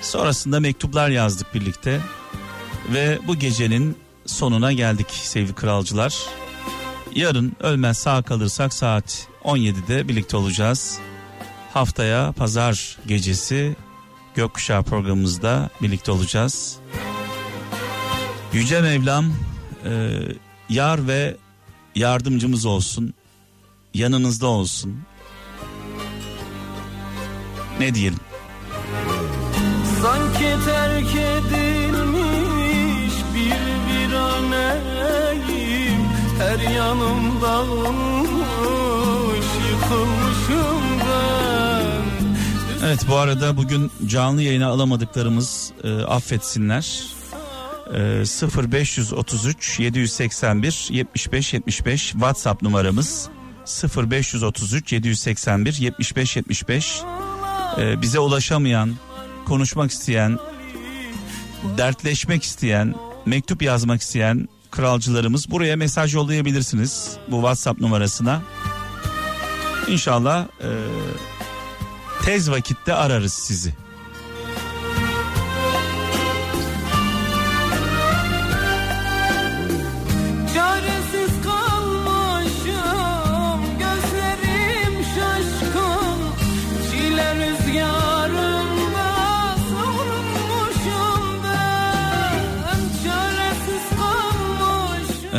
[0.00, 2.00] Sonrasında mektuplar yazdık birlikte.
[2.92, 3.96] Ve bu gecenin
[4.26, 6.22] sonuna geldik sevgili kralcılar.
[7.14, 10.98] Yarın ölmez sağ kalırsak saat 17'de birlikte olacağız.
[11.74, 13.76] Haftaya pazar gecesi
[14.36, 16.76] Gökkuşağı programımızda birlikte olacağız.
[18.52, 19.32] Yüce Mevlam
[19.84, 20.18] e,
[20.68, 21.36] yar ve
[21.94, 23.14] yardımcımız olsun.
[23.94, 24.98] Yanınızda olsun.
[27.80, 28.20] Ne diyelim?
[30.02, 31.54] Sanki terk edilmiş
[33.34, 35.20] bir viraneyim
[36.38, 37.86] Her yanım dağılmış
[39.70, 40.86] yıkılmışım
[42.84, 47.02] Evet bu arada bugün canlı yayına alamadıklarımız e, affetsinler.
[47.94, 47.98] E,
[48.70, 53.28] 0533 781 75 75 WhatsApp numaramız.
[53.96, 57.02] 0533 781 75 75
[57.78, 58.90] E, bize ulaşamayan,
[59.46, 60.38] konuşmak isteyen,
[61.78, 62.94] dertleşmek isteyen,
[63.26, 68.42] mektup yazmak isteyen kralcılarımız buraya mesaj yollayabilirsiniz bu WhatsApp numarasına.
[69.88, 70.70] İnşallah e,
[72.24, 73.85] tez vakitte ararız sizi.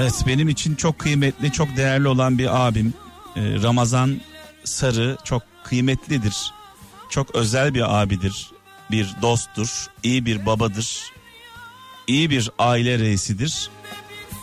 [0.08, 2.94] Evet benim için çok kıymetli, çok değerli olan bir abim.
[3.36, 4.22] Ee, Ramazan
[4.64, 6.54] Sarı çok kıymetlidir.
[7.10, 8.52] Çok özel bir abidir.
[8.92, 11.12] Bir dosttur, iyi bir babadır.
[12.08, 13.70] iyi bir aile reisidir.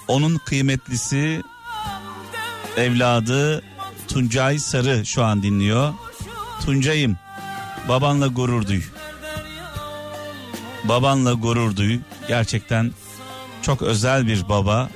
[0.08, 1.42] Onun kıymetlisi
[2.76, 3.62] evladı
[4.08, 5.94] Tuncay Sarı şu an dinliyor.
[6.66, 7.16] Tuncay'ım
[7.88, 8.82] babanla gurur duy.
[10.84, 11.98] Babanla gurur duy.
[12.28, 12.92] Gerçekten
[13.62, 14.90] çok özel bir baba.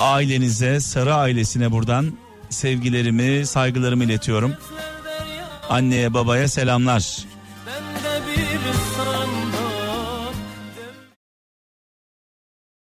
[0.00, 2.12] Ailenize, Sarı ailesine buradan
[2.50, 4.54] sevgilerimi, saygılarımı iletiyorum.
[5.68, 7.24] Anneye, babaya selamlar.